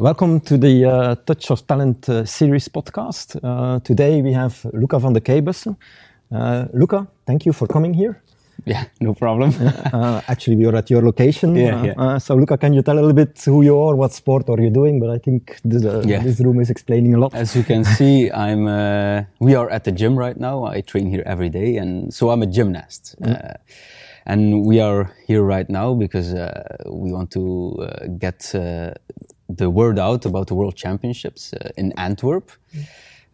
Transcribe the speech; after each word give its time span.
Welcome 0.00 0.40
to 0.40 0.56
the 0.56 0.84
uh, 0.86 1.14
Touch 1.26 1.50
of 1.50 1.66
Talent 1.66 2.08
uh, 2.08 2.24
series 2.24 2.68
podcast. 2.68 3.36
Uh, 3.42 3.80
today 3.80 4.22
we 4.22 4.32
have 4.32 4.64
Luka 4.72 4.98
van 4.98 5.12
de 5.12 5.20
Keibussen. 5.20 5.76
Uh, 6.32 6.64
Luka, 6.72 7.06
thank 7.26 7.44
you 7.44 7.52
for 7.52 7.66
coming 7.68 7.92
here. 7.92 8.22
Yeah, 8.64 8.84
no 9.00 9.12
problem. 9.14 9.52
Uh, 9.92 10.20
actually, 10.28 10.56
we 10.56 10.66
are 10.66 10.76
at 10.76 10.88
your 10.90 11.02
location. 11.02 11.54
Yeah, 11.56 11.74
Uh, 11.80 11.84
yeah. 11.84 11.94
uh, 11.98 12.18
so, 12.18 12.34
Luka, 12.34 12.56
can 12.56 12.72
you 12.72 12.82
tell 12.82 12.94
a 12.94 13.00
little 13.00 13.12
bit 13.12 13.42
who 13.44 13.62
you 13.62 13.76
are, 13.78 13.94
what 13.96 14.12
sport 14.12 14.48
are 14.48 14.60
you 14.62 14.70
doing? 14.70 15.00
But 15.00 15.10
I 15.10 15.18
think 15.18 15.58
this, 15.64 15.84
uh, 15.84 16.02
Yeah. 16.06 16.22
this 16.22 16.40
room 16.40 16.60
is 16.60 16.70
explaining 16.70 17.14
a 17.14 17.18
lot. 17.18 17.34
As 17.34 17.54
you 17.54 17.62
can 17.64 17.84
see, 17.84 18.30
I'm. 18.30 18.66
Uh, 18.68 19.24
we 19.40 19.54
are 19.54 19.68
at 19.70 19.84
the 19.84 19.92
gym 19.92 20.16
right 20.18 20.38
now. 20.40 20.64
I 20.64 20.80
train 20.82 21.10
here 21.10 21.22
every 21.26 21.50
day, 21.50 21.76
and 21.78 22.12
so 22.14 22.30
I'm 22.30 22.42
a 22.42 22.46
gymnast. 22.46 23.16
Uh, 23.24 23.54
and 24.26 24.64
we 24.66 24.80
are 24.80 25.10
here 25.26 25.42
right 25.42 25.68
now 25.68 25.94
because 25.94 26.32
uh, 26.34 26.50
we 26.90 27.12
want 27.12 27.30
to 27.32 27.42
uh, 27.80 28.06
get 28.18 28.54
uh, 28.54 28.92
the 29.56 29.68
word 29.70 29.98
out 29.98 30.24
about 30.26 30.46
the 30.46 30.54
World 30.54 30.76
Championships 30.76 31.52
uh, 31.52 31.70
in 31.76 31.92
Antwerp. 31.96 32.50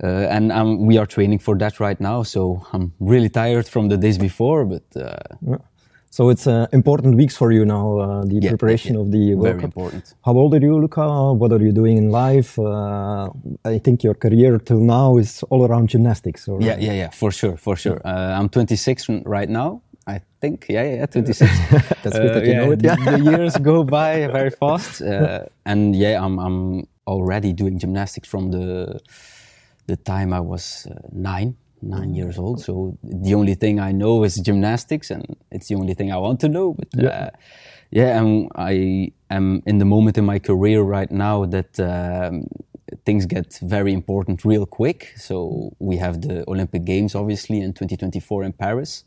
Uh, 0.03 0.07
and 0.37 0.53
um, 0.53 0.87
we 0.87 0.99
are 0.99 1.07
training 1.07 1.39
for 1.39 1.57
that 1.59 1.81
right 1.81 2.01
now. 2.01 2.23
So 2.23 2.67
I'm 2.73 2.93
really 3.01 3.29
tired 3.31 3.67
from 3.67 3.89
the 3.89 3.97
days 3.97 4.19
before, 4.19 4.65
but 4.65 4.83
uh, 4.97 5.17
Yeah. 5.41 5.57
So 6.11 6.31
it's 6.31 6.47
uh, 6.47 6.67
important 6.73 7.17
weeks 7.17 7.37
for 7.37 7.53
you 7.53 7.65
now, 7.67 7.99
uh, 7.99 8.25
the 8.25 8.37
Yeah, 8.41 8.51
preparation 8.51 8.95
yeah, 8.95 9.01
of 9.03 9.11
the 9.11 9.35
World 9.35 9.45
very 9.45 9.61
Cup. 9.61 9.65
important. 9.65 10.15
How 10.25 10.33
old 10.33 10.55
are 10.55 10.61
you, 10.67 10.79
Luka? 10.81 11.33
What 11.35 11.53
are 11.53 11.63
you 11.63 11.73
doing 11.73 11.99
in 11.99 12.11
life? 12.11 12.59
Uh, 12.59 13.29
I 13.75 13.79
think 13.85 14.03
your 14.03 14.15
career 14.15 14.59
till 14.59 14.81
now 14.81 15.19
is 15.19 15.43
all 15.51 15.63
around 15.67 15.89
gymnastics. 15.91 16.49
Or, 16.49 16.61
Yeah, 16.63 16.79
yeah, 16.81 16.95
yeah, 16.95 17.11
for 17.11 17.31
sure, 17.33 17.57
for 17.59 17.77
sure. 17.77 18.01
Uh, 18.05 18.39
I'm 18.39 18.49
26 18.49 19.09
right 19.27 19.51
now. 19.51 19.83
Think, 20.47 20.67
yeah, 20.69 20.85
yeah, 21.01 21.07
26. 21.07 21.51
That's 22.03 22.19
good 22.19 22.35
that 22.35 22.45
you 22.47 22.53
yeah, 22.53 22.61
know 22.67 22.73
it, 22.73 22.83
yeah. 22.85 22.97
the 22.97 23.19
years 23.19 23.57
go 23.59 23.85
by 23.85 24.29
very 24.29 24.51
fast, 24.51 25.03
uh, 25.03 25.47
and 25.67 25.97
yeah, 25.97 26.25
I'm 26.25 26.39
I'm 26.39 26.87
already 27.07 27.53
doing 27.53 27.79
gymnastics 27.81 28.29
from 28.29 28.51
the 28.53 29.01
the 29.87 29.97
time 29.97 30.33
I 30.33 30.41
was 30.41 30.87
uh, 30.91 30.95
nine, 31.13 31.57
nine 31.83 32.15
years 32.15 32.39
old. 32.39 32.61
So 32.61 32.97
the 33.03 33.35
only 33.35 33.55
thing 33.57 33.81
I 33.81 33.93
know 33.93 34.25
is 34.25 34.37
gymnastics, 34.37 35.11
and 35.11 35.25
it's 35.51 35.69
the 35.69 35.77
only 35.77 35.95
thing 35.95 36.13
I 36.13 36.19
want 36.19 36.41
to 36.41 36.49
know. 36.49 36.75
But 36.75 36.89
Yeah. 36.95 37.09
uh, 37.09 37.31
yeah, 37.91 38.21
and 38.21 38.51
I 38.57 39.13
am 39.31 39.63
in 39.67 39.79
the 39.79 39.85
moment 39.85 40.19
in 40.19 40.25
my 40.27 40.39
career 40.41 40.83
right 40.83 41.11
now 41.11 41.47
that. 41.47 41.81
Um, 41.81 42.47
Things 43.05 43.27
get 43.27 43.59
very 43.63 43.93
important 43.93 44.45
real 44.45 44.67
quick. 44.67 45.13
So 45.17 45.73
we 45.81 45.97
have 45.99 46.21
the 46.23 46.45
Olympic 46.49 46.85
Games, 46.85 47.15
obviously, 47.17 47.59
in 47.61 47.73
2024 47.73 48.45
in 48.45 48.53
Paris. 48.53 49.05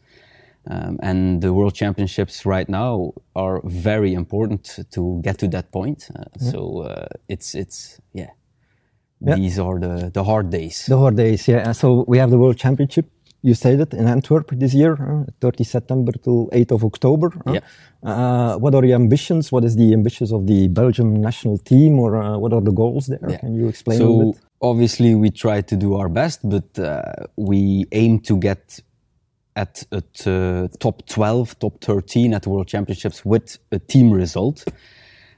Um, 0.67 0.99
and 1.01 1.41
the 1.41 1.53
World 1.53 1.73
Championships 1.73 2.45
right 2.45 2.69
now 2.69 3.13
are 3.35 3.61
very 3.63 4.13
important 4.13 4.79
to 4.91 5.19
get 5.23 5.37
to 5.39 5.47
that 5.47 5.71
point. 5.71 6.09
Uh, 6.15 6.25
So 6.51 6.81
uh, 6.83 7.07
it's 7.27 7.55
it's 7.55 7.99
yeah. 8.13 8.29
Yeah. 9.21 9.35
These 9.35 9.59
are 9.59 9.79
the 9.79 10.11
the 10.11 10.23
hard 10.23 10.49
days. 10.49 10.85
The 10.85 10.97
hard 10.97 11.15
days, 11.15 11.47
yeah. 11.47 11.73
So 11.73 12.05
we 12.07 12.19
have 12.19 12.29
the 12.29 12.37
World 12.37 12.57
Championship. 12.57 13.05
You 13.41 13.53
said 13.53 13.79
it 13.79 13.93
in 13.93 14.05
Antwerp 14.07 14.51
this 14.51 14.73
year, 14.73 14.93
uh, 14.93 15.25
30 15.39 15.63
September 15.63 16.11
to 16.23 16.49
8th 16.51 16.71
of 16.71 16.83
October. 16.83 17.31
uh. 17.47 17.53
Yeah. 17.53 17.61
Uh, 18.03 18.57
what 18.57 18.75
are 18.75 18.85
your 18.85 18.95
ambitions? 18.95 19.51
What 19.51 19.63
is 19.63 19.75
the 19.75 19.93
ambitions 19.93 20.31
of 20.31 20.45
the 20.45 20.67
Belgium 20.67 21.21
national 21.21 21.57
team, 21.57 21.99
or 21.99 22.15
uh, 22.21 22.37
what 22.37 22.53
are 22.53 22.61
the 22.61 22.71
goals 22.71 23.07
there? 23.07 23.19
Yeah. 23.29 23.37
Can 23.39 23.55
you 23.55 23.67
explain 23.67 24.01
a 24.01 24.03
little 24.03 24.33
so 24.33 24.39
bit? 24.39 24.41
obviously 24.61 25.15
we 25.15 25.29
try 25.31 25.61
to 25.61 25.75
do 25.75 25.95
our 25.95 26.09
best, 26.09 26.39
but 26.43 26.77
uh, 26.79 27.01
we 27.37 27.85
aim 27.91 28.19
to 28.21 28.37
get 28.37 28.79
at 29.59 29.83
at 29.91 30.27
uh, 30.27 30.67
top 30.79 31.05
12, 31.07 31.59
top 31.59 31.81
13 31.81 32.33
at 32.33 32.43
the 32.43 32.49
World 32.49 32.67
Championships 32.67 33.25
with 33.25 33.57
a 33.71 33.79
team 33.79 34.11
result, 34.11 34.65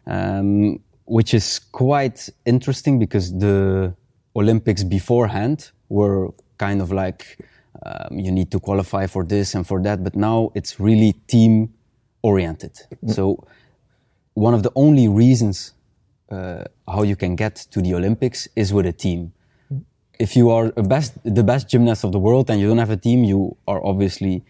um, 0.06 0.80
which 1.06 1.34
is 1.34 1.60
quite 1.60 2.30
interesting 2.46 3.00
because 3.00 3.34
the 3.38 3.94
Olympics 4.36 4.84
beforehand 4.84 5.72
were 5.90 6.30
kind 6.58 6.82
of 6.82 6.92
like 6.92 7.38
um, 7.86 8.20
you 8.20 8.32
need 8.32 8.52
to 8.52 8.60
qualify 8.60 9.08
for 9.08 9.24
this 9.24 9.56
and 9.56 9.66
for 9.66 9.82
that, 9.82 10.04
but 10.04 10.16
now 10.16 10.52
it's 10.54 10.80
really 10.80 11.14
team 11.28 11.74
oriented. 12.22 12.78
So 13.08 13.44
one 14.36 14.54
of 14.54 14.62
the 14.62 14.72
only 14.76 15.08
reasons 15.08 15.74
uh, 16.30 16.64
how 16.88 17.04
you 17.04 17.16
can 17.16 17.36
get 17.36 17.56
to 17.72 17.82
the 17.82 17.94
Olympics 17.96 18.48
is 18.56 18.72
with 18.72 18.86
a 18.86 18.94
team. 18.94 19.34
If 20.20 20.36
you 20.36 20.50
are 20.52 20.72
a 20.78 20.84
best, 20.84 21.14
the 21.24 21.44
best 21.44 21.70
gymnast 21.70 22.04
of 22.04 22.12
the 22.12 22.20
world 22.20 22.50
and 22.50 22.60
you 22.60 22.68
don't 22.68 22.78
have 22.78 22.92
a 22.92 22.98
team, 22.98 23.24
you 23.24 23.58
are 23.68 23.84
obviously 23.84 24.44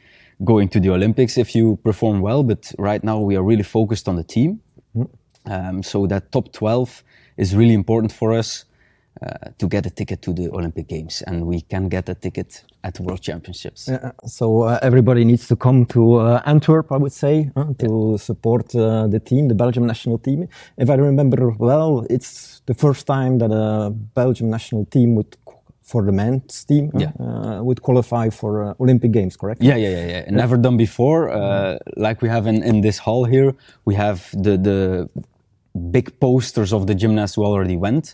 going 0.43 0.67
to 0.69 0.79
the 0.79 0.89
Olympics 0.89 1.37
if 1.37 1.55
you 1.55 1.77
perform 1.83 2.21
well. 2.21 2.43
But 2.43 2.71
right 2.77 3.03
now 3.03 3.19
we 3.19 3.35
are 3.35 3.43
really 3.43 3.63
focused 3.63 4.07
on 4.07 4.15
the 4.15 4.23
team. 4.23 4.61
Um, 5.45 5.81
so 5.81 6.05
that 6.07 6.31
top 6.31 6.51
12 6.51 7.03
is 7.37 7.55
really 7.55 7.73
important 7.73 8.11
for 8.11 8.33
us 8.33 8.65
uh, 9.21 9.49
to 9.59 9.67
get 9.67 9.85
a 9.85 9.89
ticket 9.89 10.21
to 10.21 10.33
the 10.33 10.49
Olympic 10.49 10.87
Games. 10.87 11.21
And 11.27 11.45
we 11.45 11.61
can 11.61 11.89
get 11.89 12.09
a 12.09 12.15
ticket 12.15 12.63
at 12.83 12.93
the 12.95 13.03
World 13.03 13.21
Championships. 13.21 13.89
Uh, 13.89 14.11
so 14.25 14.63
uh, 14.63 14.79
everybody 14.81 15.23
needs 15.25 15.47
to 15.47 15.55
come 15.55 15.85
to 15.87 16.15
uh, 16.15 16.41
Antwerp, 16.45 16.91
I 16.91 16.97
would 16.97 17.11
say, 17.13 17.51
uh, 17.55 17.73
to 17.79 18.17
support 18.17 18.73
uh, 18.75 19.07
the 19.07 19.19
team, 19.19 19.47
the 19.47 19.55
Belgium 19.55 19.85
national 19.85 20.17
team. 20.17 20.47
If 20.77 20.89
I 20.89 20.95
remember 20.95 21.49
well, 21.59 22.05
it's 22.09 22.61
the 22.65 22.73
first 22.73 23.05
time 23.05 23.37
that 23.39 23.51
a 23.51 23.91
Belgium 23.91 24.49
national 24.49 24.85
team 24.85 25.15
would, 25.15 25.35
for 25.83 26.03
the 26.03 26.11
men's 26.11 26.63
team, 26.63 26.89
uh, 26.95 26.99
Yeah. 26.99 27.11
uh, 27.19 27.63
would 27.63 27.81
qualify 27.81 28.29
for 28.29 28.63
uh, 28.63 28.73
Olympic 28.79 29.11
Games, 29.11 29.35
correct? 29.35 29.61
Yeah, 29.61 29.75
yeah, 29.75 29.89
yeah, 29.89 30.07
yeah. 30.25 30.31
Never 30.31 30.57
done 30.57 30.77
before. 30.77 31.29
Uh, 31.29 31.77
like 31.97 32.21
we 32.21 32.29
have 32.29 32.47
in, 32.47 32.63
in 32.63 32.81
this 32.81 32.97
hall 32.97 33.25
here, 33.25 33.53
we 33.85 33.95
have 33.95 34.29
the 34.31 34.57
the 34.57 35.09
big 35.91 36.19
posters 36.19 36.73
of 36.73 36.85
the 36.87 36.95
gymnasts 36.95 37.35
who 37.35 37.45
already 37.45 37.77
went, 37.77 38.13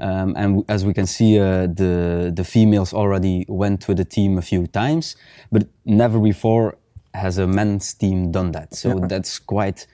um, 0.00 0.34
and 0.36 0.48
w- 0.56 0.64
as 0.68 0.84
we 0.84 0.92
can 0.92 1.06
see, 1.06 1.38
uh, 1.38 1.66
the 1.66 2.32
the 2.34 2.44
females 2.44 2.92
already 2.92 3.44
went 3.48 3.86
with 3.88 3.96
the 3.96 4.04
team 4.04 4.38
a 4.38 4.42
few 4.42 4.66
times, 4.66 5.16
but 5.52 5.66
never 5.84 6.18
before 6.18 6.76
has 7.14 7.38
a 7.38 7.46
men's 7.46 7.94
team 7.94 8.30
done 8.30 8.52
that. 8.52 8.74
So 8.74 8.88
that's 9.08 9.38
quite 9.38 9.86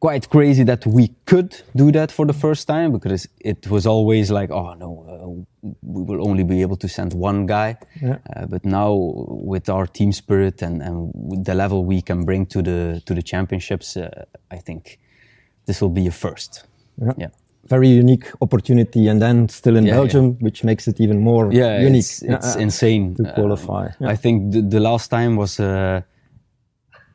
quite 0.00 0.30
crazy 0.30 0.64
that 0.64 0.86
we 0.86 1.08
could 1.26 1.62
do 1.76 1.92
that 1.92 2.10
for 2.10 2.24
the 2.26 2.32
first 2.32 2.66
time 2.66 2.90
because 2.90 3.28
it 3.38 3.66
was 3.68 3.86
always 3.86 4.30
like, 4.30 4.50
oh 4.50 4.72
no, 4.74 5.04
uh, 5.06 5.70
we 5.82 6.02
will 6.02 6.26
only 6.26 6.42
be 6.42 6.62
able 6.62 6.76
to 6.76 6.88
send 6.88 7.12
one 7.12 7.44
guy. 7.46 7.76
Yeah. 8.00 8.16
Uh, 8.34 8.46
but 8.46 8.64
now 8.64 8.94
with 9.28 9.68
our 9.68 9.86
team 9.86 10.12
spirit 10.12 10.62
and, 10.62 10.82
and 10.82 11.44
the 11.44 11.54
level 11.54 11.84
we 11.84 12.00
can 12.00 12.24
bring 12.24 12.46
to 12.46 12.62
the 12.62 13.02
to 13.04 13.14
the 13.14 13.22
championships, 13.22 13.96
uh, 13.96 14.24
I 14.50 14.56
think 14.56 14.98
this 15.70 15.80
will 15.82 15.94
be 16.02 16.06
a 16.08 16.10
first. 16.10 16.64
Yeah. 17.06 17.14
Yeah. 17.22 17.30
Very 17.68 17.88
unique 17.88 18.26
opportunity, 18.40 19.08
and 19.10 19.20
then 19.20 19.48
still 19.48 19.76
in 19.76 19.84
Yeah, 19.86 19.98
Belgium, 19.98 20.36
which 20.40 20.64
makes 20.64 20.88
it 20.88 21.00
even 21.00 21.18
more 21.20 21.52
Yeah, 21.52 21.86
unique. 21.86 22.00
it's, 22.00 22.22
it's 22.22 22.56
insane 22.56 23.14
to 23.16 23.22
Um, 23.22 23.34
qualify. 23.34 23.84
Yeah. 24.00 24.12
I 24.14 24.16
think 24.16 24.52
the, 24.52 24.60
the 24.62 24.80
last 24.80 25.10
time 25.10 25.36
was 25.36 25.60
uh, 25.60 26.00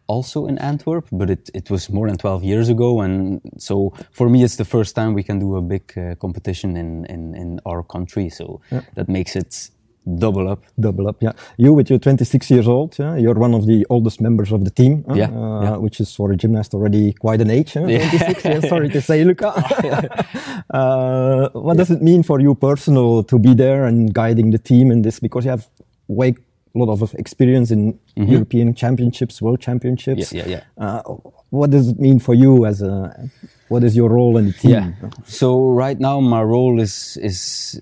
also 0.07 0.47
in 0.47 0.57
Antwerp, 0.59 1.05
but 1.11 1.29
it, 1.29 1.49
it 1.53 1.69
was 1.69 1.89
more 1.89 2.07
than 2.07 2.17
12 2.17 2.43
years 2.43 2.69
ago. 2.69 3.01
And 3.01 3.41
so 3.57 3.91
for 4.11 4.29
me, 4.29 4.43
it's 4.43 4.55
the 4.55 4.65
first 4.65 4.95
time 4.95 5.13
we 5.13 5.23
can 5.23 5.39
do 5.39 5.55
a 5.57 5.61
big 5.61 5.83
uh, 5.97 6.15
competition 6.15 6.77
in, 6.77 7.05
in, 7.05 7.35
in 7.35 7.59
our 7.65 7.83
country. 7.83 8.29
So 8.29 8.61
that 8.95 9.07
makes 9.09 9.35
it 9.35 9.69
double 10.05 10.47
up. 10.47 10.63
Double 10.79 11.07
up, 11.07 11.21
yeah. 11.21 11.33
You, 11.57 11.73
with 11.73 11.89
your 11.89 11.99
26 11.99 12.49
years 12.51 12.67
old, 12.67 12.97
yeah, 12.99 13.15
you're 13.15 13.33
one 13.35 13.53
of 13.53 13.65
the 13.65 13.85
oldest 13.89 14.21
members 14.21 14.51
of 14.51 14.63
the 14.63 14.71
team, 14.71 15.03
huh? 15.07 15.15
Yeah, 15.15 15.29
uh, 15.29 15.61
yeah. 15.63 15.77
which 15.77 15.99
is 15.99 16.13
for 16.15 16.31
a 16.31 16.37
gymnast 16.37 16.73
already 16.73 17.13
quite 17.13 17.41
an 17.41 17.49
age. 17.49 17.73
Huh? 17.73 17.85
Yeah. 17.85 18.09
26, 18.09 18.45
yeah, 18.45 18.59
sorry 18.69 18.89
to 18.89 19.01
say, 19.01 19.23
Luka. 19.23 19.49
uh, 20.69 21.49
what 21.53 21.77
does 21.77 21.91
it 21.91 22.01
mean 22.01 22.23
for 22.23 22.39
you 22.39 22.55
personal 22.55 23.23
to 23.23 23.39
be 23.39 23.53
there 23.53 23.85
and 23.85 24.13
guiding 24.13 24.51
the 24.51 24.59
team 24.59 24.91
in 24.91 25.01
this? 25.01 25.19
Because 25.19 25.45
you 25.45 25.51
have 25.51 25.67
way 26.07 26.35
lot 26.75 26.89
of 26.89 27.13
experience 27.15 27.71
in 27.73 27.97
European 28.15 28.73
championships, 28.75 29.41
world 29.41 29.59
championships. 29.61 30.31
Mm-hmm. 30.33 30.49
Yeah, 30.49 30.63
yeah, 30.77 30.85
Uh, 30.85 31.01
what 31.49 31.69
does 31.71 31.87
it 31.87 31.99
mean 31.99 32.19
for 32.19 32.35
you 32.35 32.65
as 32.65 32.81
a? 32.81 33.29
What 33.69 33.83
is 33.83 33.95
your 33.95 34.09
role 34.09 34.37
in 34.37 34.45
the 34.45 34.53
team? 34.53 34.71
Yeah. 34.71 35.09
So 35.25 35.69
right 35.69 35.99
now 35.99 36.19
my 36.19 36.41
role 36.43 36.79
is 36.81 37.17
is 37.21 37.79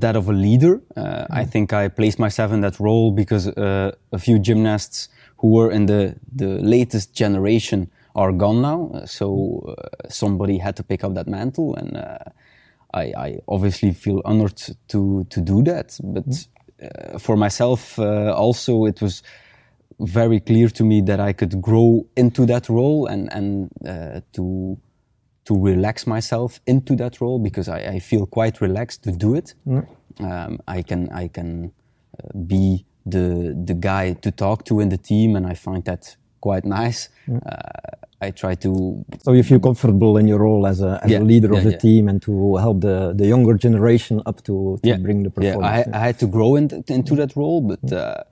that 0.00 0.16
of 0.16 0.28
a 0.28 0.32
leader. 0.32 0.80
Uh, 0.96 1.26
I 1.30 1.44
think 1.44 1.72
I 1.72 1.88
place 1.88 2.18
myself 2.18 2.52
in 2.52 2.60
that 2.60 2.78
role 2.78 3.10
because 3.10 3.48
uh, 3.48 3.90
a 4.12 4.18
few 4.18 4.38
gymnasts 4.38 5.08
who 5.38 5.48
were 5.50 5.70
in 5.74 5.86
the 5.86 6.14
the 6.36 6.46
latest 6.62 7.12
generation 7.18 7.90
are 8.14 8.32
gone 8.32 8.60
now. 8.60 8.90
Uh, 8.94 9.06
So 9.06 9.26
uh, 9.68 9.74
somebody 10.08 10.58
had 10.58 10.74
to 10.76 10.82
pick 10.82 11.02
up 11.04 11.14
that 11.14 11.26
mantle, 11.26 11.74
and 11.74 11.96
uh, 11.96 12.18
I, 12.94 13.12
I 13.28 13.38
obviously 13.46 13.92
feel 13.92 14.20
honored 14.24 14.76
to 14.88 15.24
to 15.28 15.40
do 15.40 15.62
that. 15.64 15.98
But 16.02 16.26
uh, 16.28 16.55
for 17.18 17.36
myself 17.36 17.98
uh, 17.98 18.32
also, 18.34 18.84
it 18.86 19.00
was 19.00 19.22
very 20.00 20.40
clear 20.40 20.68
to 20.68 20.84
me 20.84 21.00
that 21.02 21.20
I 21.20 21.32
could 21.32 21.60
grow 21.60 22.06
into 22.16 22.46
that 22.46 22.68
role 22.68 23.06
and 23.06 23.32
and 23.32 23.70
uh, 23.86 24.20
to 24.34 24.76
to 25.46 25.54
relax 25.54 26.06
myself 26.06 26.60
into 26.66 26.96
that 26.96 27.20
role 27.20 27.38
because 27.38 27.68
I, 27.68 27.78
I 27.78 27.98
feel 28.00 28.26
quite 28.26 28.60
relaxed 28.60 29.04
to 29.04 29.12
do 29.12 29.34
it. 29.34 29.54
Um, 30.20 30.58
I 30.66 30.82
can 30.82 31.08
I 31.10 31.28
can 31.28 31.72
uh, 32.18 32.38
be 32.46 32.84
the 33.06 33.54
the 33.64 33.74
guy 33.74 34.14
to 34.14 34.30
talk 34.30 34.64
to 34.64 34.80
in 34.80 34.88
the 34.88 34.98
team, 34.98 35.36
and 35.36 35.46
I 35.46 35.54
find 35.54 35.84
that 35.84 36.16
quite 36.40 36.64
nice. 36.64 37.08
Uh, 37.30 37.40
I 38.20 38.30
try 38.30 38.54
to. 38.56 39.04
So 39.22 39.32
you 39.32 39.42
feel 39.42 39.60
comfortable 39.60 40.16
in 40.16 40.26
your 40.26 40.38
role 40.38 40.66
as 40.66 40.80
a, 40.80 41.00
as 41.04 41.10
Yeah, 41.10 41.18
a 41.18 41.24
leader 41.24 41.50
yeah, 41.52 41.58
of 41.58 41.64
the 41.64 41.72
yeah. 41.72 41.78
team 41.78 42.08
and 42.08 42.20
to 42.22 42.56
help 42.56 42.80
the, 42.80 43.12
the 43.14 43.26
younger 43.26 43.54
generation 43.58 44.22
up 44.24 44.42
to, 44.44 44.78
to 44.82 44.98
bring 44.98 45.22
the 45.22 45.30
yeah. 45.42 45.52
performance. 45.54 45.88
I, 45.92 45.98
I 45.98 46.00
had 46.06 46.18
to 46.20 46.26
grow 46.26 46.56
in, 46.56 46.82
into 46.88 47.14
that 47.16 47.36
role, 47.36 47.60
but 47.60 47.92
uh, 47.92 48.22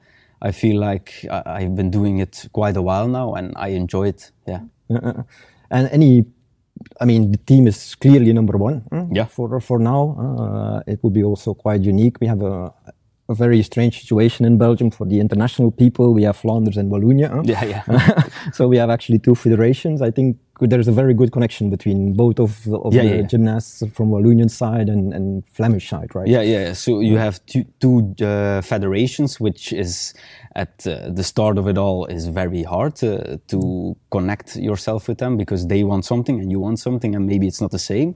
I 0.41 0.53
feel 0.53 0.81
like 0.81 1.13
I, 1.31 1.43
I've 1.47 1.75
been 1.77 1.91
doing 1.91 2.19
it 2.19 2.49
quite 2.53 2.77
a 2.77 2.83
while 2.83 3.09
now, 3.09 3.35
and 3.35 3.53
I 3.57 3.69
enjoy 3.69 4.09
it. 4.09 4.31
Yeah. 4.47 4.61
Uh, 4.91 5.23
and 5.71 5.89
any, 5.93 6.25
I 7.01 7.05
mean, 7.05 7.33
the 7.33 7.39
team 7.39 7.67
is 7.67 7.95
clearly 7.95 8.33
number 8.33 8.57
one. 8.57 8.83
huh, 8.91 9.05
Yeah. 9.13 9.27
For 9.27 9.61
for 9.61 9.79
now, 9.79 10.03
uh, 10.19 10.93
it 10.93 11.03
will 11.03 11.11
be 11.13 11.25
also 11.25 11.53
quite 11.55 11.83
unique. 11.83 12.19
We 12.21 12.27
have 12.27 12.43
a, 12.43 12.73
a 13.29 13.35
very 13.35 13.63
strange 13.63 14.01
situation 14.01 14.45
in 14.45 14.59
Belgium 14.59 14.91
for 14.91 15.07
the 15.07 15.19
international 15.19 15.71
people. 15.71 16.13
We 16.13 16.25
have 16.25 16.37
Flanders 16.37 16.77
and 16.77 16.91
Wallonia. 16.93 17.31
huh? 17.31 17.43
Yeah, 17.45 17.65
yeah. 17.65 18.23
so 18.53 18.69
we 18.69 18.77
have 18.77 18.91
actually 18.91 19.19
two 19.19 19.35
federations. 19.35 20.03
I 20.03 20.11
think 20.11 20.37
there's 20.61 20.89
a 20.89 20.93
very 20.93 21.15
good 21.15 21.33
connection 21.33 21.69
between 21.71 22.13
both 22.13 22.39
of 22.39 22.63
the, 22.65 22.77
of 22.79 22.93
Yeah, 22.95 23.03
the 23.03 23.09
yeah, 23.09 23.15
yeah. 23.17 23.23
gymnasts 23.23 23.83
from 23.93 24.11
Wallonian 24.11 24.51
side 24.51 24.89
and, 24.89 25.13
and 25.13 25.43
Flemish 25.49 25.89
side, 25.89 26.15
right? 26.15 26.29
Yeah, 26.29 26.43
yeah. 26.43 26.75
So 26.75 27.01
you 27.01 27.17
have 27.17 27.45
two, 27.47 27.65
two 27.81 28.15
uh, 28.25 28.61
federations, 28.61 29.41
which 29.41 29.73
is 29.73 30.15
at 30.55 30.87
uh, 30.87 31.09
the 31.11 31.25
start 31.25 31.59
of 31.59 31.67
it 31.67 31.77
all 31.79 32.05
is 32.07 32.29
very 32.29 32.63
hard 32.63 32.95
to, 32.97 33.39
to 33.49 33.97
connect 34.11 34.55
yourself 34.57 35.09
with 35.09 35.19
them 35.19 35.37
because 35.37 35.67
they 35.67 35.83
want 35.83 36.05
something 36.05 36.39
and 36.41 36.53
you 36.53 36.61
want 36.61 36.79
something, 36.79 37.17
and 37.17 37.27
maybe 37.27 37.47
it's 37.49 37.61
not 37.61 37.71
the 37.73 37.79
same. 37.79 38.15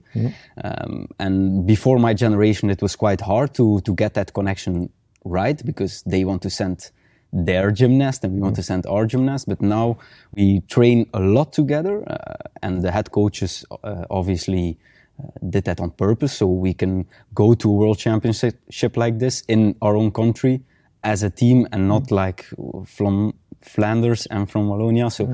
Um, 0.63 1.07
and 1.19 1.65
before 1.67 1.99
my 1.99 2.13
generation, 2.13 2.69
it 2.69 2.81
was 2.81 2.95
quite 2.95 3.21
hard 3.21 3.53
to 3.55 3.81
to 3.81 3.93
get 3.95 4.13
that 4.13 4.33
connection 4.33 4.89
right 5.23 5.63
because 5.65 6.03
they 6.03 6.23
want 6.25 6.41
to 6.43 6.49
send 6.49 6.91
their 7.31 7.71
gymnast 7.71 8.23
and 8.23 8.33
we 8.33 8.41
want 8.41 8.55
to 8.55 8.63
send 8.63 8.85
our 8.87 9.05
gymnast. 9.05 9.47
But 9.47 9.61
now 9.61 9.97
we 10.33 10.61
train 10.61 11.07
a 11.13 11.19
lot 11.19 11.53
together, 11.53 12.03
uh, 12.09 12.35
and 12.61 12.81
the 12.81 12.91
head 12.91 13.11
coaches 13.11 13.65
uh, 13.83 14.05
obviously 14.09 14.77
uh, 15.21 15.27
did 15.49 15.65
that 15.65 15.79
on 15.79 15.91
purpose 15.91 16.33
so 16.33 16.47
we 16.47 16.73
can 16.73 17.05
go 17.33 17.53
to 17.53 17.69
a 17.69 17.73
world 17.73 17.99
championship 17.99 18.97
like 18.97 19.19
this 19.19 19.41
in 19.47 19.75
our 19.81 19.95
own 19.95 20.11
country 20.11 20.61
as 21.03 21.23
a 21.23 21.29
team 21.29 21.67
and 21.71 21.87
not 21.87 22.11
like 22.11 22.45
from 22.85 23.33
Flanders 23.61 24.25
and 24.27 24.49
from 24.49 24.67
Wallonia. 24.67 25.11
So 25.11 25.33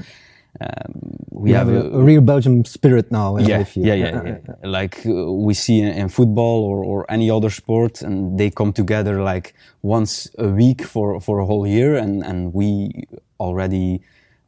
um, 0.62 0.94
we 1.32 1.50
You 1.52 1.56
have 1.58 1.68
have 1.68 1.86
a, 1.86 1.98
a 1.98 2.04
real 2.04 2.22
Belgium 2.22 2.66
spirit 2.66 3.12
now. 3.12 3.38
yeah, 3.38 3.66
yeah, 3.76 3.94
yeah, 3.96 4.12
yeah, 4.26 4.38
yeah. 4.48 4.56
Like 4.64 5.06
uh, 5.06 5.32
we 5.32 5.54
see 5.54 5.80
in, 5.80 5.88
in 5.90 6.10
football 6.10 6.64
or, 6.64 6.84
or 6.84 7.06
any 7.10 7.30
other 7.30 7.50
sport, 7.50 8.02
and 8.02 8.38
they 8.40 8.50
come 8.52 8.74
together 8.74 9.22
like 9.24 9.54
once 9.82 10.30
a 10.38 10.48
week 10.48 10.84
for, 10.84 11.20
for 11.22 11.40
a 11.40 11.46
whole 11.46 11.68
year, 11.68 11.96
and, 11.96 12.24
and 12.24 12.54
we 12.54 13.06
already 13.40 14.02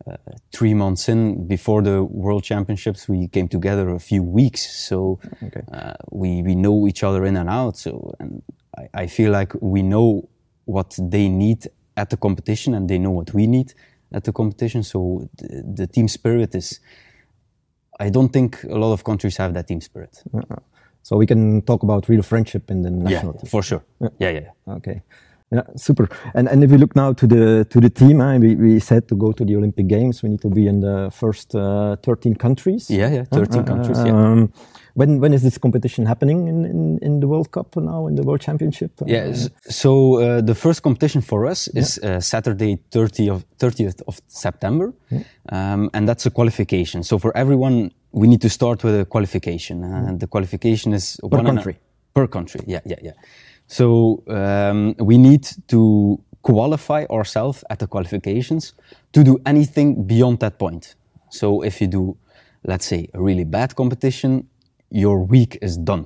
uh, 0.08 0.16
three 0.54 0.74
months 0.74 1.10
in 1.10 1.48
before 1.48 1.82
the 1.82 2.04
World 2.04 2.44
Championships, 2.44 3.10
we 3.10 3.28
came 3.28 3.48
together 3.48 3.90
a 3.90 4.00
few 4.00 4.24
weeks, 4.24 4.62
so 4.88 5.20
Okay. 5.44 5.62
uh, 5.74 5.94
we 6.12 6.42
we 6.44 6.56
know 6.56 6.88
each 6.88 7.04
other 7.04 7.26
in 7.26 7.36
and 7.38 7.50
out. 7.50 7.78
So 7.78 8.16
and 8.20 8.42
I, 8.78 9.04
I 9.04 9.08
feel 9.08 9.32
like 9.32 9.54
we 9.62 9.82
know 9.84 10.30
what 10.66 10.98
they 11.00 11.28
need 11.30 11.68
at 11.98 12.10
the 12.10 12.18
competition, 12.18 12.74
and 12.74 12.88
they 12.90 12.98
know 12.98 13.12
what 13.12 13.34
we 13.34 13.48
need 13.48 13.74
at 14.12 14.24
the 14.24 14.32
competition. 14.32 14.84
So 14.84 15.30
the, 15.38 15.64
the 15.76 15.88
team 15.88 16.08
spirit 16.08 16.56
is. 16.56 16.80
I 18.00 18.10
don't 18.12 18.30
think 18.32 18.64
a 18.64 18.76
lot 18.78 18.94
of 18.94 19.04
countries 19.04 19.38
have 19.38 19.54
that 19.56 19.68
team 19.68 19.82
spirit. 19.82 20.24
So 21.02 21.18
we 21.18 21.26
can 21.26 21.62
talk 21.64 21.84
about 21.84 22.08
real 22.10 22.22
friendship 22.22 22.70
in 22.70 22.82
the 22.84 22.90
Yeah, 22.92 23.04
national 23.14 23.34
team. 23.34 23.50
for 23.50 23.64
sure. 23.64 23.84
Yeah, 24.00 24.10
yeah, 24.20 24.30
yeah. 24.30 24.74
Okay. 24.76 25.02
Yeah, 25.52 25.64
super. 25.78 26.10
And 26.36 26.48
and 26.50 26.64
if 26.64 26.72
we 26.72 26.78
look 26.78 26.96
now 26.96 27.14
to 27.14 27.26
the 27.28 27.66
to 27.70 27.80
the 27.80 27.90
team, 27.90 28.22
eh, 28.22 28.38
we, 28.38 28.56
we 28.56 28.80
said 28.80 29.08
to 29.08 29.16
go 29.16 29.32
to 29.32 29.46
the 29.46 29.56
Olympic 29.56 29.88
Games, 29.88 30.22
we 30.22 30.30
need 30.30 30.42
to 30.42 30.50
be 30.50 30.68
in 30.68 30.82
the 30.82 31.10
first 31.12 31.56
uh, 31.56 31.96
13 32.04 32.36
countries. 32.36 32.90
Yeah, 32.90 33.10
yeah, 33.14 33.24
13 33.32 33.64
countries, 33.64 33.98
yeah. 34.06 34.12
Um, 34.14 34.52
when 35.00 35.20
when 35.22 35.34
is 35.34 35.42
this 35.42 35.58
competition 35.60 36.06
happening 36.06 36.48
in, 36.48 36.66
in, 36.66 36.98
in 37.02 37.20
the 37.20 37.28
World 37.28 37.50
Cup 37.52 37.76
now 37.76 38.08
in 38.10 38.16
the 38.16 38.24
World 38.24 38.42
Championship? 38.48 38.92
Yeah, 39.06 39.30
s- 39.32 39.50
so 39.82 39.92
uh, 40.20 40.42
the 40.50 40.56
first 40.56 40.82
competition 40.82 41.22
for 41.22 41.46
us 41.52 41.68
is 41.76 41.98
uh, 42.00 42.20
Saturday 42.20 42.78
30 42.92 43.30
of, 43.30 43.44
30th 43.60 44.02
of 44.08 44.20
September, 44.28 44.94
um, 45.50 45.90
and 45.94 46.08
that's 46.10 46.26
a 46.26 46.32
qualification. 46.32 47.04
So 47.04 47.20
for 47.20 47.32
everyone, 47.38 47.92
we 48.12 48.28
need 48.28 48.42
to 48.42 48.50
start 48.50 48.84
with 48.84 49.00
a 49.00 49.06
qualification. 49.06 49.84
Uh, 49.84 50.18
the 50.20 50.28
qualification 50.28 50.94
is 50.94 51.18
Per 51.22 51.28
one 51.38 51.40
and 51.40 51.48
a- 51.48 51.52
country. 51.52 51.76
per 52.14 52.28
country, 52.28 52.62
yeah, 52.68 52.82
yeah, 52.86 53.00
yeah. 53.04 53.14
So 53.68 54.24
um, 54.28 54.96
we 55.00 55.18
need 55.18 55.44
to 55.68 56.20
qualify 56.42 57.06
ourselves 57.10 57.64
at 57.70 57.78
the 57.80 57.88
qualifications 57.88 58.74
to 59.12 59.24
do 59.24 59.38
anything 59.46 60.08
beyond 60.08 60.40
that 60.40 60.58
point. 60.58 60.96
So 61.30 61.62
if 61.64 61.82
you 61.82 61.88
do, 61.88 62.16
let's 62.64 62.86
say, 62.88 63.08
a 63.14 63.20
really 63.22 63.44
bad 63.46 63.76
competition, 63.76 64.48
your 64.90 65.24
week 65.24 65.58
is 65.62 65.78
done. 65.78 66.06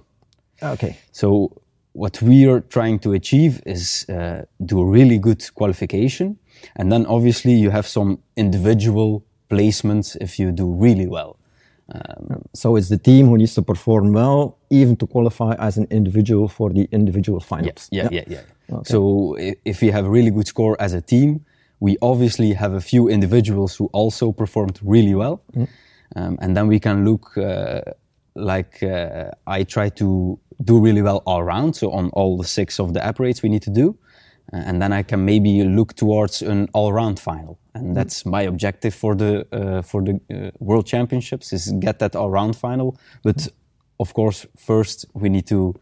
Okay. 0.62 0.98
So 1.12 1.62
what 1.94 2.22
we 2.22 2.48
are 2.48 2.62
trying 2.62 3.00
to 3.00 3.13
achieve 3.13 3.62
is 3.66 4.06
uh, 4.10 4.45
do 4.66 4.80
a 4.80 4.86
really 4.86 5.18
good 5.18 5.44
qualification, 5.56 6.38
and 6.75 6.92
then 6.92 7.06
obviously 7.06 7.54
you 7.54 7.72
have 7.72 7.88
some 7.88 8.19
individual 8.36 9.24
placements 9.50 10.16
if 10.22 10.39
you 10.39 10.51
do 10.51 10.66
really 10.66 11.07
well. 11.07 11.38
So 12.54 12.78
it's 12.78 12.88
the 12.88 12.98
team 12.98 13.28
who 13.28 13.38
needs 13.38 13.54
to 13.56 13.62
perform 13.62 14.13
well, 14.13 14.57
even 14.69 14.95
to 14.95 15.07
qualify 15.07 15.56
as 15.60 15.77
an 15.77 15.88
individual 15.89 16.48
for 16.48 16.69
the 16.69 16.88
individual 16.92 17.42
finals. 17.42 17.89
Yeah, 17.92 18.07
yeah, 18.12 18.24
yeah. 18.27 18.81
So 18.84 19.36
if 19.66 19.84
you 19.84 19.92
have 19.92 20.06
a 20.06 20.10
really 20.10 20.31
good 20.31 20.48
score 20.48 20.77
as 20.80 20.94
a 20.94 21.01
team, 21.01 21.44
we 21.81 21.98
obviously 22.01 22.54
have 22.54 22.74
a 22.74 22.80
few 22.80 23.10
individuals 23.10 23.75
who 23.75 23.89
also 23.92 24.31
performed 24.31 24.80
really 24.81 25.16
well, 25.16 25.42
um, 26.16 26.38
and 26.39 26.56
then 26.56 26.68
we 26.68 26.80
can 26.80 27.04
look 27.04 27.38
uh, 27.38 27.81
like 28.36 28.83
uh, 28.83 29.31
I 29.48 29.63
try 29.63 29.89
to 29.89 30.39
do 30.63 30.80
really 30.80 31.01
well 31.01 31.24
all 31.25 31.39
around. 31.39 31.74
So 31.75 31.92
on 31.92 32.10
all 32.13 32.38
the 32.38 32.48
six 32.48 32.80
of 32.80 32.94
the 32.94 33.04
apparates 33.04 33.42
we 33.44 33.50
need 33.50 33.63
to 33.63 33.69
do, 33.69 33.98
uh, 34.54 34.57
and 34.57 34.81
then 34.81 34.94
I 34.94 35.04
can 35.04 35.25
maybe 35.25 35.63
look 35.63 35.94
towards 35.94 36.42
an 36.42 36.68
all-round 36.74 37.19
final, 37.19 37.60
and 37.74 37.95
that's 37.95 38.25
my 38.25 38.42
objective 38.44 38.94
for 38.94 39.16
the 39.16 39.45
uh, 39.51 39.81
for 39.81 40.04
the 40.04 40.19
uh, 40.30 40.51
World 40.60 40.86
Championships 40.86 41.54
is 41.54 41.72
get 41.80 42.00
that 42.00 42.16
all-round 42.16 42.56
final. 42.56 42.98
But 43.24 43.48
of 44.00 44.13
course, 44.13 44.45
first 44.57 45.06
we 45.13 45.30
need 45.30 45.48
to 45.48 45.74